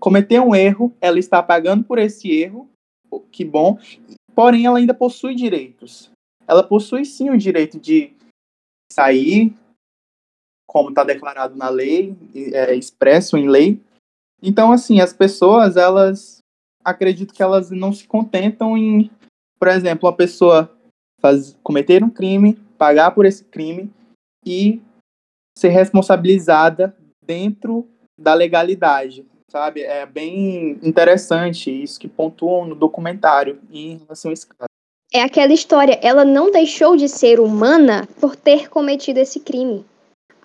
cometeu 0.00 0.42
um 0.44 0.54
erro, 0.54 0.94
ela 1.00 1.18
está 1.18 1.42
pagando 1.42 1.84
por 1.84 1.98
esse 1.98 2.30
erro, 2.30 2.68
que 3.30 3.44
bom, 3.44 3.78
porém 4.34 4.66
ela 4.66 4.78
ainda 4.78 4.94
possui 4.94 5.34
direitos. 5.34 6.10
Ela 6.46 6.62
possui 6.62 7.04
sim 7.04 7.30
o 7.30 7.38
direito 7.38 7.78
de 7.78 8.12
sair, 8.92 9.54
como 10.66 10.90
está 10.90 11.04
declarado 11.04 11.56
na 11.56 11.68
lei, 11.68 12.16
é, 12.34 12.74
expresso 12.74 13.36
em 13.36 13.48
lei. 13.48 13.80
Então, 14.42 14.72
assim, 14.72 15.00
as 15.00 15.12
pessoas, 15.12 15.76
elas 15.76 16.38
acredito 16.84 17.34
que 17.34 17.42
elas 17.42 17.70
não 17.70 17.92
se 17.92 18.06
contentam 18.06 18.76
em, 18.76 19.10
por 19.58 19.68
exemplo, 19.68 20.08
uma 20.08 20.16
pessoa 20.16 20.74
faz, 21.20 21.58
cometer 21.62 22.02
um 22.02 22.10
crime, 22.10 22.54
pagar 22.78 23.10
por 23.10 23.26
esse 23.26 23.44
crime 23.44 23.92
e 24.44 24.80
ser 25.58 25.68
responsabilizada 25.68 26.96
dentro 27.24 27.86
da 28.18 28.32
legalidade, 28.32 29.26
sabe? 29.48 29.82
É 29.82 30.06
bem 30.06 30.78
interessante 30.82 31.70
isso 31.70 31.98
que 31.98 32.06
pontuam 32.08 32.66
no 32.66 32.74
documentário 32.74 33.58
em 33.72 33.98
relação 33.98 34.30
a 34.30 34.34
esse 34.34 34.46
caso. 34.46 34.68
É 35.12 35.22
aquela 35.22 35.52
história, 35.54 35.98
ela 36.02 36.24
não 36.24 36.50
deixou 36.50 36.94
de 36.94 37.08
ser 37.08 37.40
humana 37.40 38.06
por 38.20 38.36
ter 38.36 38.68
cometido 38.68 39.18
esse 39.18 39.40
crime. 39.40 39.84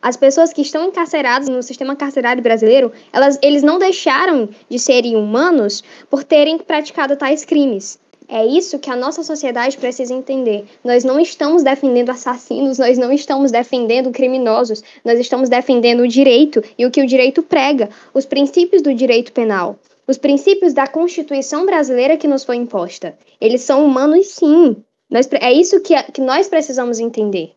As 0.02 0.18
pessoas 0.18 0.52
que 0.52 0.62
estão 0.62 0.86
encarceradas 0.86 1.48
no 1.48 1.62
sistema 1.64 1.96
carcerário 1.96 2.44
brasileiro, 2.44 2.92
elas, 3.12 3.38
eles 3.42 3.64
não 3.64 3.80
deixaram 3.80 4.50
de 4.70 4.80
serem 4.80 5.16
humanos 5.16 5.84
por 6.10 6.24
terem 6.24 6.58
praticado 6.58 7.16
tais 7.16 7.46
crimes. 7.46 8.00
É 8.28 8.46
isso 8.46 8.80
que 8.80 8.90
a 8.90 8.96
nossa 8.96 9.24
sociedade 9.24 9.78
precisa 9.78 10.14
entender. 10.14 10.66
Nós 10.84 11.04
não 11.04 11.20
estamos 11.20 11.64
defendendo 11.64 12.10
assassinos, 12.10 12.78
nós 12.78 12.98
não 12.98 13.12
estamos 13.12 13.52
defendendo 13.52 14.12
criminosos, 14.12 14.84
nós 15.04 15.20
estamos 15.20 15.50
defendendo 15.50 16.02
o 16.02 16.08
direito 16.08 16.64
e 16.78 16.86
o 16.86 16.92
que 16.92 17.02
o 17.02 17.08
direito 17.08 17.44
prega, 17.44 17.90
os 18.14 18.26
princípios 18.26 18.82
do 18.82 18.94
direito 18.94 19.32
penal, 19.32 19.78
os 20.08 20.18
princípios 20.18 20.74
da 20.74 20.88
Constituição 20.88 21.66
brasileira 21.66 22.18
que 22.18 22.28
nos 22.28 22.44
foi 22.44 22.56
imposta. 22.56 23.18
Eles 23.40 23.62
são 23.62 23.86
humanos, 23.86 24.28
sim. 24.28 24.78
Nós, 25.10 25.30
é 25.40 25.52
isso 25.52 25.80
que, 25.82 26.02
que 26.12 26.22
nós 26.22 26.48
precisamos 26.48 27.00
entender. 27.00 27.52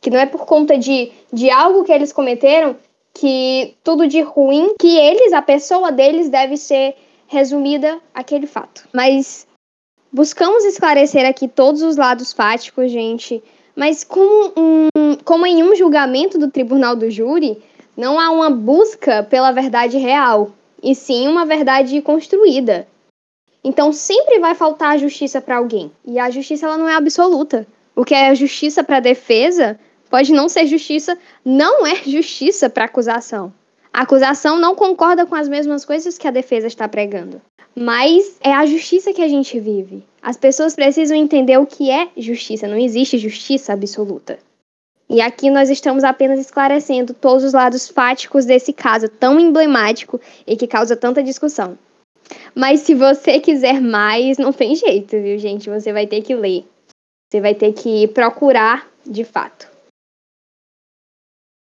Que 0.00 0.10
não 0.10 0.18
é 0.18 0.26
por 0.26 0.44
conta 0.44 0.76
de, 0.76 1.10
de 1.32 1.50
algo 1.50 1.84
que 1.84 1.92
eles 1.92 2.12
cometeram 2.12 2.76
que 3.14 3.74
tudo 3.82 4.06
de 4.06 4.20
ruim, 4.20 4.74
que 4.78 4.98
eles, 4.98 5.32
a 5.32 5.40
pessoa 5.40 5.90
deles, 5.90 6.28
deve 6.28 6.56
ser 6.56 6.94
resumida 7.26 7.98
aquele 8.14 8.46
fato. 8.46 8.86
Mas 8.92 9.45
Buscamos 10.16 10.64
esclarecer 10.64 11.28
aqui 11.28 11.46
todos 11.46 11.82
os 11.82 11.98
lados 11.98 12.32
fáticos, 12.32 12.90
gente, 12.90 13.44
mas 13.76 14.02
como, 14.02 14.50
um, 14.56 14.88
como 15.22 15.44
em 15.44 15.62
um 15.62 15.76
julgamento 15.76 16.38
do 16.38 16.50
tribunal 16.50 16.96
do 16.96 17.10
júri, 17.10 17.62
não 17.94 18.18
há 18.18 18.30
uma 18.30 18.48
busca 18.48 19.22
pela 19.22 19.52
verdade 19.52 19.98
real, 19.98 20.52
e 20.82 20.94
sim 20.94 21.28
uma 21.28 21.44
verdade 21.44 22.00
construída. 22.00 22.88
Então 23.62 23.92
sempre 23.92 24.38
vai 24.38 24.54
faltar 24.54 24.98
justiça 24.98 25.38
para 25.38 25.58
alguém, 25.58 25.92
e 26.02 26.18
a 26.18 26.30
justiça 26.30 26.64
ela 26.64 26.78
não 26.78 26.88
é 26.88 26.94
absoluta. 26.94 27.66
O 27.94 28.02
que 28.02 28.14
é 28.14 28.34
justiça 28.34 28.82
para 28.82 28.96
a 28.96 29.00
defesa 29.00 29.78
pode 30.08 30.32
não 30.32 30.48
ser 30.48 30.66
justiça, 30.66 31.18
não 31.44 31.86
é 31.86 31.96
justiça 31.96 32.70
para 32.70 32.86
acusação. 32.86 33.52
A 33.92 34.00
acusação 34.00 34.58
não 34.58 34.74
concorda 34.74 35.26
com 35.26 35.34
as 35.34 35.46
mesmas 35.46 35.84
coisas 35.84 36.16
que 36.16 36.26
a 36.26 36.30
defesa 36.30 36.68
está 36.68 36.88
pregando. 36.88 37.38
Mas 37.78 38.38
é 38.40 38.52
a 38.52 38.64
justiça 38.64 39.12
que 39.12 39.20
a 39.20 39.28
gente 39.28 39.60
vive. 39.60 40.02
As 40.22 40.36
pessoas 40.36 40.74
precisam 40.74 41.16
entender 41.16 41.58
o 41.58 41.66
que 41.66 41.90
é 41.90 42.08
justiça. 42.16 42.66
Não 42.66 42.78
existe 42.78 43.18
justiça 43.18 43.74
absoluta. 43.74 44.38
E 45.08 45.20
aqui 45.20 45.50
nós 45.50 45.70
estamos 45.70 46.02
apenas 46.02 46.40
esclarecendo 46.40 47.14
todos 47.14 47.44
os 47.44 47.52
lados 47.52 47.88
fáticos 47.88 48.44
desse 48.44 48.72
caso 48.72 49.08
tão 49.08 49.38
emblemático 49.38 50.20
e 50.46 50.56
que 50.56 50.66
causa 50.66 50.96
tanta 50.96 51.22
discussão. 51.22 51.78
Mas 52.54 52.80
se 52.80 52.94
você 52.94 53.38
quiser 53.38 53.80
mais, 53.80 54.38
não 54.38 54.52
tem 54.52 54.74
jeito, 54.74 55.10
viu, 55.20 55.38
gente? 55.38 55.70
Você 55.70 55.92
vai 55.92 56.06
ter 56.06 56.22
que 56.22 56.34
ler. 56.34 56.64
Você 57.30 57.40
vai 57.40 57.54
ter 57.54 57.72
que 57.72 58.08
procurar 58.08 58.90
de 59.06 59.22
fato. 59.22 59.70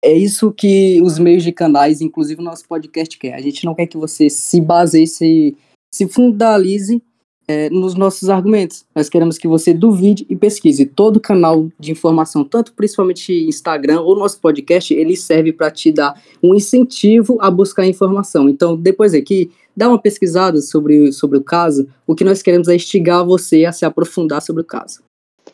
É 0.03 0.13
isso 0.13 0.53
que 0.53 1.03
os 1.03 1.19
meios 1.19 1.43
de 1.43 1.53
canais, 1.53 2.01
inclusive 2.01 2.41
o 2.41 2.45
nosso 2.45 2.67
podcast, 2.67 3.19
quer. 3.19 3.35
A 3.35 3.41
gente 3.41 3.65
não 3.65 3.75
quer 3.75 3.87
que 3.87 3.97
você 3.97 4.31
se 4.31 4.61
baseie, 4.61 5.57
se 5.97 6.07
fundalize 6.07 7.03
é, 7.49 7.71
nos 7.71 7.95
nossos 7.95 8.29
argumentos. 8.29 8.85
Nós 8.95 9.09
queremos 9.09 9.39
que 9.39 9.49
você 9.49 9.73
duvide 9.73 10.27
e 10.29 10.37
pesquise. 10.37 10.85
Todo 10.85 11.19
canal 11.19 11.69
de 11.79 11.91
informação, 11.91 12.45
tanto 12.45 12.75
principalmente 12.75 13.33
Instagram 13.33 14.03
ou 14.03 14.15
nosso 14.15 14.39
podcast, 14.41 14.93
ele 14.93 15.17
serve 15.17 15.53
para 15.53 15.71
te 15.71 15.91
dar 15.91 16.21
um 16.43 16.55
incentivo 16.55 17.39
a 17.41 17.51
buscar 17.51 17.87
informação. 17.87 18.47
Então, 18.47 18.77
depois 18.77 19.15
aqui, 19.15 19.51
dá 19.75 19.89
uma 19.89 19.99
pesquisada 19.99 20.61
sobre, 20.61 21.13
sobre 21.13 21.39
o 21.39 21.43
caso. 21.43 21.89
O 22.07 22.15
que 22.15 22.25
nós 22.25 22.43
queremos 22.43 22.69
é 22.69 22.75
instigar 22.75 23.25
você 23.25 23.65
a 23.65 23.73
se 23.73 23.87
aprofundar 23.87 24.43
sobre 24.43 24.61
o 24.61 24.67
caso. 24.67 25.01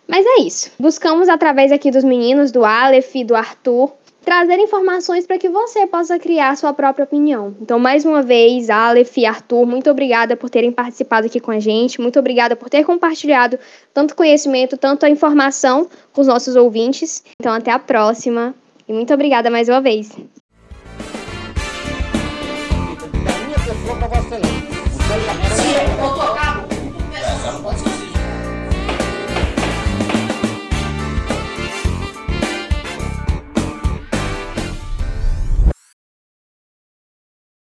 Mas 0.09 0.27
é 0.27 0.43
isso. 0.43 0.73
Buscamos 0.81 1.29
através 1.29 1.71
aqui 1.71 1.91
dos 1.91 2.03
meninos, 2.03 2.51
do 2.51 2.65
Aleph 2.65 3.15
do 3.25 3.37
Arthur, 3.37 3.93
trazer 4.25 4.59
informações 4.59 5.27
para 5.27 5.39
que 5.39 5.49
você 5.49 5.87
possa 5.87 6.19
criar 6.19 6.57
sua 6.57 6.73
própria 6.73 7.05
opinião. 7.05 7.55
Então, 7.61 7.79
mais 7.79 8.05
uma 8.05 8.23
vez, 8.23 8.71
Aleph 8.71 9.19
e 9.19 9.27
Arthur, 9.27 9.67
muito 9.67 9.91
obrigada 9.91 10.37
por 10.37 10.49
terem 10.49 10.73
participado 10.73 11.27
aqui 11.27 11.41
com 11.41 11.51
a 11.51 11.59
gente, 11.59 12.01
muito 12.01 12.19
obrigada 12.19 12.57
por 12.57 12.71
ter 12.71 12.85
compartilhado 12.85 13.59
tanto 13.93 14.15
conhecimento, 14.15 14.77
tanta 14.77 15.09
informação 15.09 15.89
com 16.13 16.21
os 16.21 16.27
nossos 16.27 16.57
ouvintes. 16.57 17.23
Então, 17.41 17.53
até 17.53 17.71
a 17.71 17.79
próxima 17.79 18.55
e 18.89 18.93
muito 18.93 19.13
obrigada 19.13 19.51
mais 19.51 19.69
uma 19.69 19.81
vez. 19.81 20.11